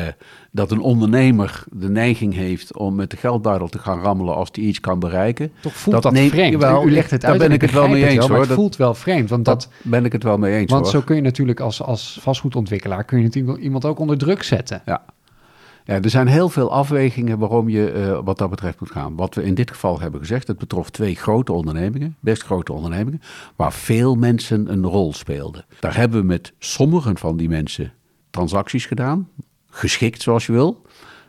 dat 0.51 0.71
een 0.71 0.79
ondernemer 0.79 1.63
de 1.71 1.89
neiging 1.89 2.33
heeft 2.33 2.77
om 2.77 2.95
met 2.95 3.09
de 3.09 3.17
geldbuidel 3.17 3.67
te 3.67 3.79
gaan 3.79 3.99
rammelen 3.99 4.35
als 4.35 4.49
hij 4.51 4.63
iets 4.63 4.79
kan 4.79 4.99
bereiken. 4.99 5.51
Toch 5.59 5.73
voelt 5.75 6.01
dat, 6.01 6.13
dat 6.13 6.29
vreemd. 6.29 6.63
U 6.63 6.91
legt 6.91 7.11
het 7.11 7.25
uit. 7.25 7.39
Daar 7.39 7.47
ben 7.47 7.55
ik 7.55 7.61
het 7.61 7.71
wel 7.71 7.87
mee 7.87 8.07
eens 8.07 8.27
hoor. 8.27 8.39
Het 8.39 8.51
voelt 8.51 8.75
wel 8.75 8.93
vreemd. 8.93 9.29
Want 9.29 9.45
dat, 9.45 9.69
ben 9.81 10.05
ik 10.05 10.11
het 10.11 10.23
wel 10.23 10.37
mee 10.37 10.55
eens 10.55 10.71
Want 10.71 10.87
zo 10.87 11.01
kun 11.01 11.15
je 11.15 11.21
natuurlijk 11.21 11.59
als, 11.59 11.81
als 11.81 12.17
vastgoedontwikkelaar 12.21 13.03
kun 13.03 13.17
je 13.17 13.23
natuurlijk 13.23 13.59
iemand 13.59 13.85
ook 13.85 13.99
onder 13.99 14.17
druk 14.17 14.43
zetten. 14.43 14.81
Ja. 14.85 15.03
Ja, 15.85 16.01
er 16.01 16.09
zijn 16.09 16.27
heel 16.27 16.49
veel 16.49 16.71
afwegingen 16.71 17.39
waarom 17.39 17.69
je 17.69 17.93
uh, 17.93 18.19
wat 18.23 18.37
dat 18.37 18.49
betreft 18.49 18.79
moet 18.79 18.91
gaan. 18.91 19.15
Wat 19.15 19.35
we 19.35 19.43
in 19.43 19.53
dit 19.53 19.71
geval 19.71 19.99
hebben 19.99 20.19
gezegd, 20.19 20.47
het 20.47 20.57
betrof 20.57 20.89
twee 20.89 21.15
grote 21.15 21.53
ondernemingen, 21.53 22.15
best 22.19 22.43
grote 22.43 22.73
ondernemingen, 22.73 23.21
waar 23.55 23.73
veel 23.73 24.15
mensen 24.15 24.71
een 24.71 24.85
rol 24.85 25.13
speelden. 25.13 25.65
Daar 25.79 25.95
hebben 25.95 26.19
we 26.19 26.25
met 26.25 26.53
sommigen 26.59 27.17
van 27.17 27.37
die 27.37 27.49
mensen 27.49 27.93
transacties 28.29 28.85
gedaan, 28.85 29.29
geschikt 29.69 30.21
zoals 30.21 30.45
je 30.45 30.51
wil, 30.51 30.81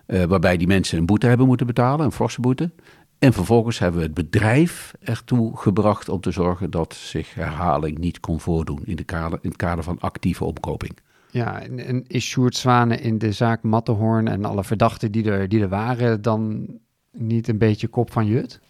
uh, 0.07 0.25
waarbij 0.25 0.57
die 0.57 0.67
mensen 0.67 0.99
een 0.99 1.07
boete 1.07 1.27
hebben 1.27 1.47
moeten 1.47 1.67
betalen, 1.67 2.05
een 2.05 2.13
forse 2.13 2.41
boete. 2.41 2.71
En 3.19 3.33
vervolgens 3.33 3.79
hebben 3.79 4.01
we 4.01 4.07
het 4.07 4.15
bedrijf 4.15 4.95
ertoe 5.01 5.57
gebracht 5.57 6.09
om 6.09 6.21
te 6.21 6.31
zorgen 6.31 6.71
dat 6.71 6.95
zich 6.95 7.35
herhaling 7.35 7.99
niet 7.99 8.21
kon 8.21 8.41
voordoen 8.41 8.81
in, 8.85 8.97
de 8.97 9.05
kader, 9.05 9.39
in 9.43 9.49
het 9.49 9.59
kader 9.59 9.85
van 9.85 10.01
actieve 10.01 10.45
omkoping. 10.45 10.97
Ja, 11.37 11.63
en, 11.63 11.79
en 11.79 12.05
is 12.07 12.25
Sjoerd 12.25 12.57
Zwanen 12.57 13.01
in 13.01 13.19
de 13.19 13.33
zaak 13.33 13.63
Matterhorn 13.63 14.29
en 14.29 14.45
alle 14.45 14.65
verdachten 14.65 15.13
die 15.13 15.31
er, 15.31 15.49
die 15.49 15.61
er 15.61 15.69
waren 15.69 16.23
dan 16.23 16.69
niet 17.13 17.49
een 17.49 17.59
beetje 17.59 17.89
kop 17.89 18.13
van 18.13 18.27
Jut? 18.27 18.61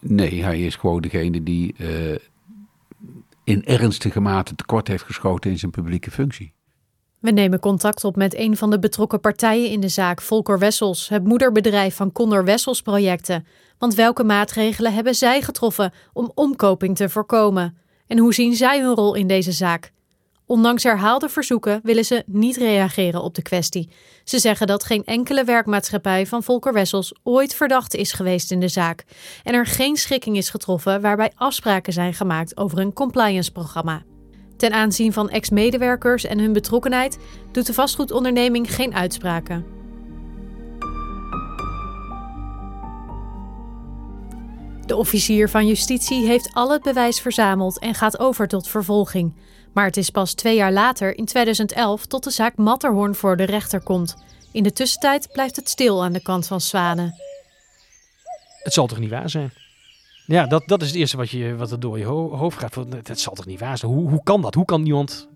Nee, 0.00 0.42
hij 0.42 0.60
is 0.60 0.76
gewoon 0.76 1.00
degene 1.00 1.42
die 1.42 1.74
uh, 1.78 2.16
in 3.44 3.64
ernstige 3.64 4.20
mate 4.20 4.54
tekort 4.54 4.88
heeft 4.88 5.02
geschoten 5.04 5.50
in 5.50 5.58
zijn 5.58 5.70
publieke 5.70 6.10
functie. 6.10 6.52
We 7.18 7.30
nemen 7.30 7.60
contact 7.60 8.04
op 8.04 8.16
met 8.16 8.34
een 8.34 8.56
van 8.56 8.70
de 8.70 8.78
betrokken 8.78 9.20
partijen 9.20 9.70
in 9.70 9.80
de 9.80 9.88
zaak, 9.88 10.20
Volker 10.20 10.58
Wessels, 10.58 11.08
het 11.08 11.24
moederbedrijf 11.24 11.96
van 11.96 12.12
Condor 12.12 12.44
Wessels 12.44 12.82
projecten. 12.82 13.46
Want 13.78 13.94
welke 13.94 14.24
maatregelen 14.24 14.94
hebben 14.94 15.14
zij 15.14 15.42
getroffen 15.42 15.92
om 16.12 16.32
omkoping 16.34 16.96
te 16.96 17.08
voorkomen? 17.08 17.76
En 18.06 18.18
hoe 18.18 18.34
zien 18.34 18.54
zij 18.54 18.80
hun 18.80 18.94
rol 18.94 19.14
in 19.14 19.26
deze 19.26 19.52
zaak? 19.52 19.94
Ondanks 20.46 20.82
herhaalde 20.82 21.28
verzoeken 21.28 21.80
willen 21.82 22.04
ze 22.04 22.22
niet 22.26 22.56
reageren 22.56 23.22
op 23.22 23.34
de 23.34 23.42
kwestie. 23.42 23.88
Ze 24.24 24.38
zeggen 24.38 24.66
dat 24.66 24.84
geen 24.84 25.04
enkele 25.04 25.44
werkmaatschappij 25.44 26.26
van 26.26 26.42
Volker 26.42 26.72
Wessels 26.72 27.14
ooit 27.22 27.54
verdacht 27.54 27.94
is 27.94 28.12
geweest 28.12 28.50
in 28.50 28.60
de 28.60 28.68
zaak 28.68 29.04
en 29.42 29.54
er 29.54 29.66
geen 29.66 29.96
schikking 29.96 30.36
is 30.36 30.50
getroffen 30.50 31.00
waarbij 31.00 31.32
afspraken 31.34 31.92
zijn 31.92 32.14
gemaakt 32.14 32.56
over 32.56 32.78
een 32.78 32.92
compliance-programma. 32.92 34.02
Ten 34.56 34.72
aanzien 34.72 35.12
van 35.12 35.30
ex-medewerkers 35.30 36.24
en 36.24 36.38
hun 36.38 36.52
betrokkenheid 36.52 37.18
doet 37.52 37.66
de 37.66 37.74
vastgoedonderneming 37.74 38.74
geen 38.74 38.94
uitspraken. 38.94 39.64
De 44.86 44.96
officier 44.96 45.48
van 45.48 45.66
justitie 45.66 46.26
heeft 46.26 46.50
al 46.54 46.70
het 46.70 46.82
bewijs 46.82 47.20
verzameld 47.20 47.78
en 47.78 47.94
gaat 47.94 48.18
over 48.18 48.48
tot 48.48 48.68
vervolging. 48.68 49.34
Maar 49.76 49.86
het 49.86 49.96
is 49.96 50.10
pas 50.10 50.34
twee 50.34 50.56
jaar 50.56 50.72
later, 50.72 51.18
in 51.18 51.24
2011, 51.24 52.06
tot 52.06 52.24
de 52.24 52.30
zaak 52.30 52.56
Matterhorn 52.56 53.14
voor 53.14 53.36
de 53.36 53.44
rechter 53.44 53.80
komt. 53.80 54.16
In 54.52 54.62
de 54.62 54.72
tussentijd 54.72 55.28
blijft 55.32 55.56
het 55.56 55.68
stil 55.68 56.04
aan 56.04 56.12
de 56.12 56.22
kant 56.22 56.46
van 56.46 56.60
Zwanen. 56.60 57.14
Het 58.62 58.72
zal 58.72 58.86
toch 58.86 58.98
niet 58.98 59.10
waar 59.10 59.30
zijn? 59.30 59.52
Ja, 60.26 60.46
dat, 60.46 60.62
dat 60.66 60.82
is 60.82 60.88
het 60.88 60.96
eerste 60.96 61.16
wat, 61.16 61.30
je, 61.30 61.56
wat 61.56 61.70
er 61.70 61.80
door 61.80 61.98
je 61.98 62.04
hoofd 62.04 62.58
gaat. 62.58 62.74
Het 63.02 63.20
zal 63.20 63.34
toch 63.34 63.46
niet 63.46 63.60
waar 63.60 63.78
zijn? 63.78 63.92
Hoe, 63.92 64.10
hoe 64.10 64.22
kan 64.22 64.42
dat? 64.42 64.54
Hoe 64.54 64.64
kan 64.64 64.86
iemand 64.86 65.28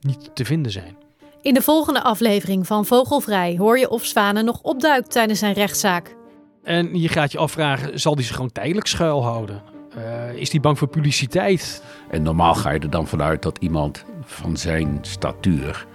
niet 0.00 0.30
te 0.34 0.44
vinden 0.44 0.72
zijn? 0.72 0.96
In 1.42 1.54
de 1.54 1.62
volgende 1.62 2.02
aflevering 2.02 2.66
van 2.66 2.86
Vogelvrij 2.86 3.56
hoor 3.58 3.78
je 3.78 3.90
of 3.90 4.04
Zwanen 4.04 4.44
nog 4.44 4.60
opduikt 4.62 5.10
tijdens 5.10 5.38
zijn 5.38 5.54
rechtszaak. 5.54 6.16
En 6.62 7.00
je 7.00 7.08
gaat 7.08 7.32
je 7.32 7.38
afvragen, 7.38 8.00
zal 8.00 8.14
hij 8.14 8.22
zich 8.24 8.34
gewoon 8.34 8.52
tijdelijk 8.52 8.86
schuilhouden? 8.86 9.75
Uh, 9.96 10.34
is 10.34 10.50
hij 10.50 10.60
bang 10.60 10.78
voor 10.78 10.88
publiciteit? 10.88 11.82
En 12.10 12.22
normaal 12.22 12.54
ga 12.54 12.70
je 12.70 12.78
er 12.78 12.90
dan 12.90 13.06
vanuit 13.06 13.42
dat 13.42 13.58
iemand 13.58 14.04
van 14.24 14.56
zijn 14.56 14.98
statuur 15.00 15.86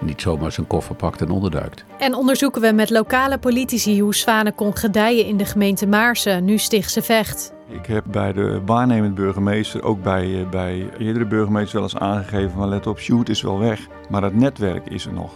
niet 0.00 0.20
zomaar 0.20 0.52
zijn 0.52 0.66
koffer 0.66 0.94
pakt 0.94 1.20
en 1.20 1.30
onderduikt. 1.30 1.84
En 1.98 2.14
onderzoeken 2.14 2.60
we 2.60 2.72
met 2.72 2.90
lokale 2.90 3.38
politici 3.38 4.00
hoe 4.00 4.14
Zwanen 4.14 4.54
kon 4.54 4.76
gedijen 4.76 5.26
in 5.26 5.36
de 5.36 5.44
gemeente 5.44 5.86
Maarsen, 5.86 6.44
nu 6.44 6.58
Stichtse 6.58 7.02
Vecht. 7.02 7.52
Ik 7.68 7.86
heb 7.86 8.04
bij 8.08 8.32
de 8.32 8.60
waarnemend 8.66 9.14
burgemeester, 9.14 9.82
ook 9.82 10.02
bij, 10.02 10.40
eh, 10.40 10.48
bij 10.48 10.88
eerdere 10.98 11.26
burgemeesters 11.26 11.72
wel 11.72 11.82
eens 11.82 11.96
aangegeven 11.96 12.50
van 12.50 12.68
let 12.68 12.86
op, 12.86 12.98
shoot 12.98 13.28
is 13.28 13.42
wel 13.42 13.58
weg, 13.58 13.80
maar 14.08 14.22
het 14.22 14.34
netwerk 14.34 14.86
is 14.86 15.06
er 15.06 15.12
nog. 15.12 15.32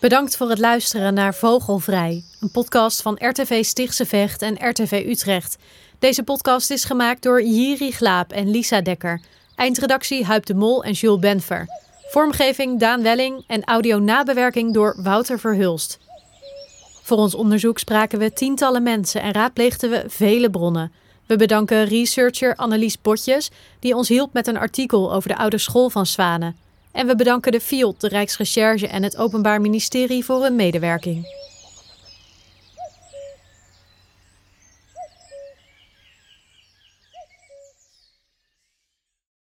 Bedankt 0.00 0.36
voor 0.36 0.48
het 0.48 0.58
luisteren 0.58 1.14
naar 1.14 1.34
Vogelvrij, 1.34 2.24
een 2.46 2.52
podcast 2.52 3.02
van 3.02 3.18
RTV 3.20 3.64
Stichtse 3.64 4.06
Vecht 4.06 4.42
en 4.42 4.68
RTV 4.68 5.04
Utrecht. 5.06 5.56
Deze 5.98 6.22
podcast 6.22 6.70
is 6.70 6.84
gemaakt 6.84 7.22
door 7.22 7.42
Jiri 7.42 7.90
Glaap 7.90 8.32
en 8.32 8.50
Lisa 8.50 8.80
Dekker. 8.80 9.20
Eindredactie 9.54 10.24
Huip 10.24 10.46
de 10.46 10.54
Mol 10.54 10.84
en 10.84 10.92
Jules 10.92 11.20
Benfer. 11.20 11.66
Vormgeving 12.10 12.80
Daan 12.80 13.02
Welling 13.02 13.44
en 13.46 13.64
audio-nabewerking 13.64 14.74
door 14.74 14.96
Wouter 15.02 15.38
Verhulst. 15.38 15.98
Voor 17.02 17.16
ons 17.16 17.34
onderzoek 17.34 17.78
spraken 17.78 18.18
we 18.18 18.32
tientallen 18.32 18.82
mensen 18.82 19.22
en 19.22 19.32
raadpleegden 19.32 19.90
we 19.90 20.04
vele 20.06 20.50
bronnen. 20.50 20.92
We 21.26 21.36
bedanken 21.36 21.84
researcher 21.84 22.56
Annelies 22.56 23.00
Botjes, 23.00 23.50
die 23.80 23.96
ons 23.96 24.08
hielp 24.08 24.32
met 24.32 24.46
een 24.46 24.58
artikel 24.58 25.12
over 25.12 25.28
de 25.28 25.36
oude 25.36 25.58
school 25.58 25.90
van 25.90 26.06
Zwanen. 26.06 26.56
En 26.92 27.06
we 27.06 27.16
bedanken 27.16 27.52
de 27.52 27.60
FIOD, 27.60 28.00
de 28.00 28.08
Rijksrecherche 28.08 28.86
en 28.88 29.02
het 29.02 29.16
Openbaar 29.16 29.60
Ministerie 29.60 30.24
voor 30.24 30.42
hun 30.42 30.56
medewerking. 30.56 31.45